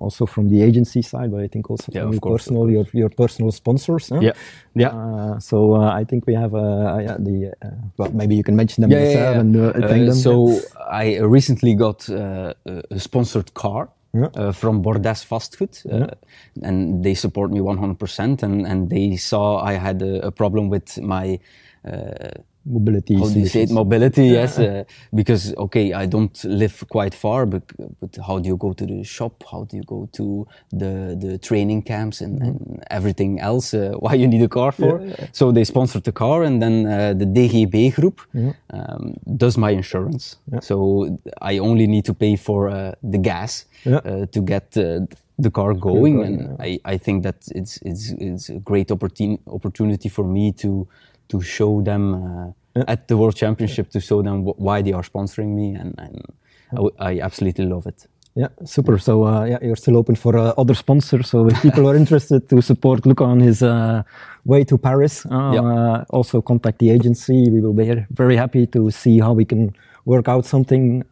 also 0.00 0.26
from 0.26 0.48
the 0.48 0.62
agency 0.62 1.02
side, 1.02 1.30
but 1.30 1.40
I 1.40 1.48
think 1.48 1.70
also 1.70 1.92
Yeah, 1.92 2.02
from 2.02 2.20
course, 2.20 2.44
personal, 2.44 2.70
your, 2.70 2.86
your 2.92 3.08
personal 3.10 3.52
sponsors. 3.52 4.08
huh? 4.08 4.20
Yeah. 4.20 4.32
Yeah. 4.74 4.88
Uh, 4.88 5.38
so 5.38 5.74
uh, 5.74 6.00
I 6.00 6.04
think 6.04 6.26
we 6.26 6.34
have 6.34 6.54
uh, 6.54 6.98
yeah, 7.00 7.16
the 7.18 7.52
uh, 7.62 7.68
well 7.98 8.10
maybe 8.12 8.34
you 8.34 8.42
can 8.42 8.56
mention 8.56 8.82
them 8.82 8.90
yeah, 8.90 8.98
yourself 9.04 9.34
yeah. 9.34 9.40
and 9.40 9.56
uh, 9.56 9.72
Uh, 9.84 9.88
thank 9.88 10.06
them. 10.06 10.14
So 10.14 10.60
I 10.90 11.18
recently 11.20 11.74
got 11.74 12.08
uh, 12.08 12.54
a 12.90 12.98
sponsored 12.98 13.52
car 13.54 13.88
uh, 14.14 14.52
from 14.52 14.82
Bordas 14.82 15.24
Vastgoed, 15.26 15.84
uh, 15.90 16.06
and 16.62 17.02
they 17.04 17.14
support 17.14 17.50
me 17.50 17.60
100%. 17.60 18.42
And, 18.42 18.66
and 18.66 18.90
they 18.90 19.16
saw 19.16 19.58
I 19.58 19.74
had 19.74 20.02
a, 20.02 20.26
a 20.26 20.30
problem 20.30 20.68
with 20.70 21.00
my 21.00 21.38
uh, 21.84 22.30
mobility. 22.64 23.14
how 23.14 23.28
do 23.28 23.40
you 23.40 23.46
say 23.46 23.62
it? 23.62 23.70
Mobility, 23.70 24.26
yes. 24.26 24.58
Uh, 24.58 24.84
because 25.14 25.54
okay, 25.56 25.92
I 25.92 26.06
don't 26.06 26.44
live 26.44 26.84
quite 26.88 27.14
far, 27.14 27.46
but 27.46 27.62
but 28.00 28.16
how 28.26 28.38
do 28.38 28.48
you 28.48 28.56
go 28.56 28.72
to 28.72 28.86
the 28.86 29.02
shop? 29.04 29.42
How 29.50 29.64
do 29.64 29.76
you 29.76 29.82
go 29.84 30.08
to 30.12 30.46
the 30.70 31.16
the 31.20 31.38
training 31.38 31.82
camps 31.82 32.20
and, 32.20 32.42
and 32.42 32.82
everything 32.90 33.40
else? 33.40 33.74
Uh, 33.74 33.92
why 33.98 34.14
you 34.14 34.28
need 34.28 34.42
a 34.42 34.48
car 34.48 34.72
for? 34.72 35.00
So 35.32 35.52
they 35.52 35.64
sponsored 35.64 36.04
the 36.04 36.12
car, 36.12 36.42
and 36.42 36.60
then 36.62 36.86
uh, 36.86 37.14
the 37.14 37.26
DGB 37.26 37.94
group 37.94 38.20
um, 38.70 39.14
does 39.36 39.56
my 39.56 39.70
insurance. 39.70 40.36
So 40.60 41.18
I 41.40 41.58
only 41.58 41.86
need 41.86 42.04
to 42.04 42.14
pay 42.14 42.36
for 42.36 42.68
uh, 42.68 42.92
the 43.02 43.18
gas 43.18 43.66
Yeah. 43.84 43.96
uh, 44.04 44.26
to 44.26 44.40
get. 44.42 44.76
Uh, 44.76 45.06
the 45.38 45.50
car 45.50 45.74
going, 45.74 46.16
going, 46.16 46.40
and 46.40 46.56
I, 46.60 46.78
I 46.94 46.98
think 46.98 47.22
that 47.24 47.36
it's 47.54 47.78
it's 47.82 48.12
it's 48.18 48.48
a 48.50 48.60
great 48.60 48.88
opportun- 48.90 49.40
opportunity 49.46 50.08
for 50.08 50.24
me 50.24 50.52
to 50.52 50.86
to 51.28 51.40
show 51.40 51.82
them 51.82 52.14
uh, 52.76 52.84
at 52.88 53.08
the 53.08 53.16
World 53.16 53.36
Championship 53.36 53.90
to 53.90 54.00
show 54.00 54.22
them 54.22 54.44
wh- 54.44 54.58
why 54.60 54.82
they 54.82 54.92
are 54.92 55.02
sponsoring 55.02 55.54
me, 55.54 55.74
and, 55.74 55.94
and 55.98 56.22
I, 56.72 56.76
w- 56.76 56.94
I 56.98 57.20
absolutely 57.20 57.66
love 57.66 57.86
it. 57.86 58.06
Yeah, 58.34 58.48
super. 58.64 58.96
So 58.98 59.24
uh, 59.26 59.44
yeah, 59.44 59.58
you're 59.62 59.76
still 59.76 59.96
open 59.98 60.14
for 60.16 60.36
uh, 60.38 60.54
other 60.56 60.74
sponsors. 60.74 61.28
So 61.28 61.46
if 61.48 61.60
people 61.60 61.86
are 61.86 61.94
interested 62.02 62.48
to 62.48 62.62
support 62.62 63.04
Luka 63.04 63.24
on 63.24 63.40
his 63.40 63.62
uh, 63.62 64.02
way 64.46 64.64
to 64.64 64.78
Paris, 64.78 65.26
uh, 65.26 65.52
Yeah. 65.54 66.04
also 66.08 66.40
contact 66.40 66.78
the 66.78 66.90
agency. 66.90 67.50
We 67.50 67.60
will 67.60 67.74
be 67.74 68.06
very 68.10 68.36
happy 68.36 68.66
to 68.68 68.90
see 68.90 69.20
how 69.20 69.34
we 69.34 69.44
can 69.44 69.74
work 70.06 70.28
out 70.28 70.46
something. 70.46 71.04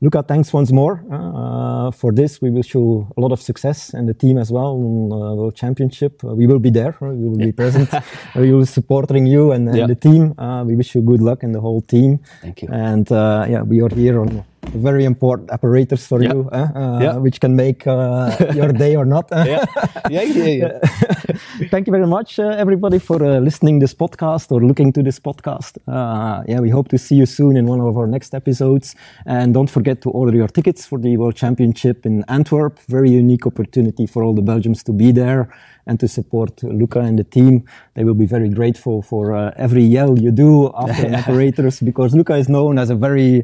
Uh, 0.00 0.04
Luka, 0.04 0.22
thanks 0.22 0.52
once 0.52 0.72
more 0.72 1.02
uh, 1.10 1.90
for 1.90 2.12
this. 2.12 2.40
We 2.40 2.50
wish 2.50 2.74
you 2.74 3.06
a 3.16 3.20
lot 3.20 3.32
of 3.32 3.40
success 3.40 3.94
and 3.94 4.08
the 4.08 4.14
team 4.14 4.38
as 4.38 4.50
well 4.50 4.66
on 4.76 5.12
uh, 5.12 5.34
World 5.34 5.56
Championship. 5.56 6.22
Uh, 6.24 6.34
we 6.34 6.46
will 6.46 6.58
be 6.60 6.70
there. 6.70 6.94
uh, 7.02 7.06
We 7.12 7.28
will 7.28 7.36
be 7.38 7.52
present. 7.52 7.90
we 8.36 8.52
will 8.52 8.60
be 8.60 8.66
supporting 8.66 9.26
you 9.26 9.52
and, 9.52 9.68
and 9.68 9.76
Yeah. 9.76 9.86
the 9.86 9.94
team. 9.96 10.34
Uh, 10.38 10.64
we 10.64 10.76
wish 10.76 10.94
you 10.94 11.02
good 11.02 11.20
luck 11.20 11.42
and 11.42 11.54
the 11.54 11.60
whole 11.60 11.80
team. 11.82 12.20
Thank 12.42 12.62
you. 12.62 12.68
And 12.72 13.10
uh, 13.10 13.46
yeah, 13.48 13.62
we 13.62 13.80
are 13.82 13.88
here 13.94 14.20
on 14.20 14.44
very 14.74 15.04
important 15.04 15.50
apparatus 15.50 16.06
for 16.06 16.22
Yeah. 16.22 16.32
you, 16.34 16.48
uh, 16.52 16.56
uh, 16.56 16.98
Yeah. 17.02 17.16
which 17.16 17.40
can 17.40 17.54
make 17.56 17.86
uh, 17.86 18.30
your 18.54 18.72
day 18.72 18.96
or 18.96 19.04
not. 19.04 19.28
yeah, 19.32 19.64
yeah, 20.10 20.22
yeah. 20.22 20.78
Thank 21.70 21.86
you 21.86 21.92
very 21.92 22.06
much, 22.06 22.38
uh, 22.38 22.48
everybody, 22.64 22.98
for 22.98 23.22
uh, 23.24 23.38
listening 23.40 23.78
this 23.80 23.94
podcast 23.94 24.52
or 24.52 24.60
looking 24.60 24.92
to 24.92 25.02
this 25.02 25.18
podcast. 25.20 25.78
Uh, 25.86 26.42
yeah, 26.48 26.60
we 26.60 26.70
hope 26.70 26.88
to 26.88 26.98
see 26.98 27.16
you 27.16 27.26
soon 27.26 27.56
in 27.56 27.66
one 27.66 27.80
of 27.80 27.96
our 27.96 28.06
next 28.06 28.34
episodes. 28.34 28.94
And 29.26 29.54
don't 29.54 29.70
forget 29.70 30.00
to 30.02 30.10
order 30.10 30.36
your 30.36 30.48
tickets 30.48 30.86
for 30.86 30.98
the 30.98 31.16
World 31.16 31.34
Championship 31.36 32.06
in 32.06 32.24
Antwerp. 32.28 32.78
Very 32.88 33.10
unique 33.10 33.46
opportunity 33.46 34.06
for 34.06 34.22
all 34.22 34.34
the 34.34 34.42
Belgians 34.42 34.82
to 34.84 34.92
be 34.92 35.12
there 35.12 35.48
and 35.88 35.98
to 35.98 36.06
support 36.06 36.62
Luka 36.62 37.00
and 37.00 37.18
the 37.18 37.24
team. 37.24 37.64
They 37.94 38.04
will 38.04 38.14
be 38.14 38.26
very 38.26 38.48
grateful 38.48 39.02
for 39.02 39.34
uh, 39.34 39.52
every 39.56 39.82
yell 39.82 40.18
you 40.18 40.30
do 40.30 40.70
after 40.76 41.06
an 41.10 41.14
apparatus 41.14 41.80
because 41.80 42.14
Luka 42.14 42.34
is 42.34 42.48
known 42.48 42.78
as 42.78 42.90
a 42.90 42.94
very 42.94 43.42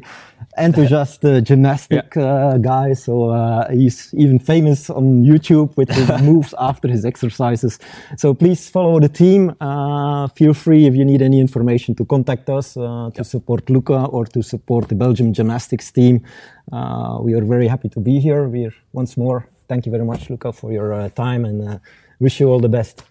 enthusiastic 0.57 1.25
uh, 1.25 1.41
gymnastic 1.41 2.15
uh, 2.15 2.57
guy. 2.57 2.93
So 2.93 3.31
uh, 3.31 3.69
he's 3.71 4.13
even 4.13 4.39
famous 4.39 4.89
on 4.89 5.23
YouTube 5.23 5.75
with 5.75 5.89
his 5.89 6.07
moves 6.21 6.53
after 6.59 6.87
his 6.87 7.03
exercises. 7.03 7.79
So 8.17 8.33
please 8.33 8.69
follow 8.69 8.99
the 8.99 9.09
team. 9.09 9.55
Uh, 9.59 10.27
feel 10.29 10.53
free 10.53 10.85
if 10.85 10.95
you 10.95 11.03
need 11.03 11.21
any 11.21 11.39
information 11.39 11.95
to 11.95 12.05
contact 12.05 12.49
us 12.49 12.77
uh, 12.77 13.09
to 13.15 13.23
support 13.23 13.69
Luka 13.69 14.05
or 14.05 14.25
to 14.25 14.41
support 14.43 14.87
the 14.87 14.95
Belgium 14.95 15.33
gymnastics 15.33 15.91
team. 15.91 16.23
Uh, 16.71 17.17
we 17.21 17.33
are 17.33 17.43
very 17.43 17.67
happy 17.67 17.89
to 17.89 17.99
be 17.99 18.19
here. 18.19 18.47
We're 18.47 18.73
once 18.93 19.17
more. 19.17 19.47
Thank 19.67 19.85
you 19.85 19.91
very 19.91 20.05
much, 20.05 20.29
Luca, 20.29 20.53
for 20.53 20.71
your 20.71 20.93
uh, 20.93 21.09
time 21.09 21.43
and 21.43 21.67
uh, 21.67 21.77
wish 22.19 22.39
you 22.39 22.49
all 22.49 22.59
the 22.59 22.69
best. 22.69 23.03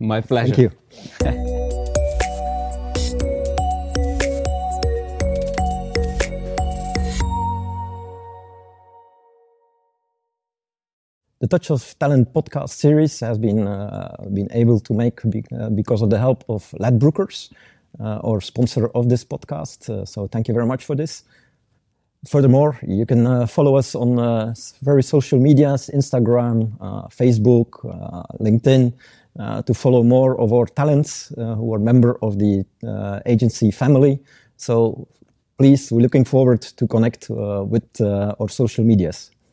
My 0.00 0.20
pleasure. 0.20 0.54
Thank 0.54 0.58
you. 0.58 1.78
The 11.40 11.46
Touch 11.46 11.70
of 11.70 11.96
Talent 12.00 12.32
podcast 12.34 12.70
series 12.70 13.20
has 13.20 13.38
been 13.38 13.64
uh, 13.66 14.16
been 14.34 14.48
able 14.50 14.80
to 14.80 14.92
make 14.92 15.22
be, 15.30 15.44
uh, 15.52 15.70
because 15.70 16.02
of 16.02 16.10
the 16.10 16.18
help 16.18 16.42
of 16.48 16.74
Ladbrokes, 16.80 17.52
uh, 18.00 18.18
our 18.24 18.40
sponsor 18.40 18.88
of 18.88 19.08
this 19.08 19.24
podcast. 19.24 19.88
Uh, 19.88 20.04
so 20.04 20.26
thank 20.26 20.48
you 20.48 20.54
very 20.54 20.66
much 20.66 20.84
for 20.84 20.96
this. 20.96 21.22
Furthermore, 22.26 22.78
you 22.82 23.06
can 23.06 23.26
uh, 23.26 23.46
follow 23.46 23.76
us 23.76 23.94
on 23.94 24.18
uh, 24.18 24.52
various 24.82 25.06
social 25.06 25.38
medias, 25.38 25.88
Instagram, 25.94 26.76
uh, 26.80 27.06
Facebook, 27.08 27.84
uh, 27.84 28.24
LinkedIn, 28.40 28.92
uh, 29.38 29.62
to 29.62 29.72
follow 29.72 30.02
more 30.02 30.38
of 30.40 30.52
our 30.52 30.66
talents 30.66 31.30
uh, 31.38 31.54
who 31.54 31.72
are 31.72 31.78
member 31.78 32.18
of 32.22 32.40
the 32.40 32.64
agency 33.24 33.70
family. 33.70 34.18
So 34.56 35.06
please, 35.58 35.92
we're 35.92 36.00
looking 36.00 36.24
forward 36.24 36.62
to 36.62 36.86
connect 36.88 37.30
with 37.30 38.00
our 38.00 38.48
social 38.48 38.84
medias. 38.84 39.30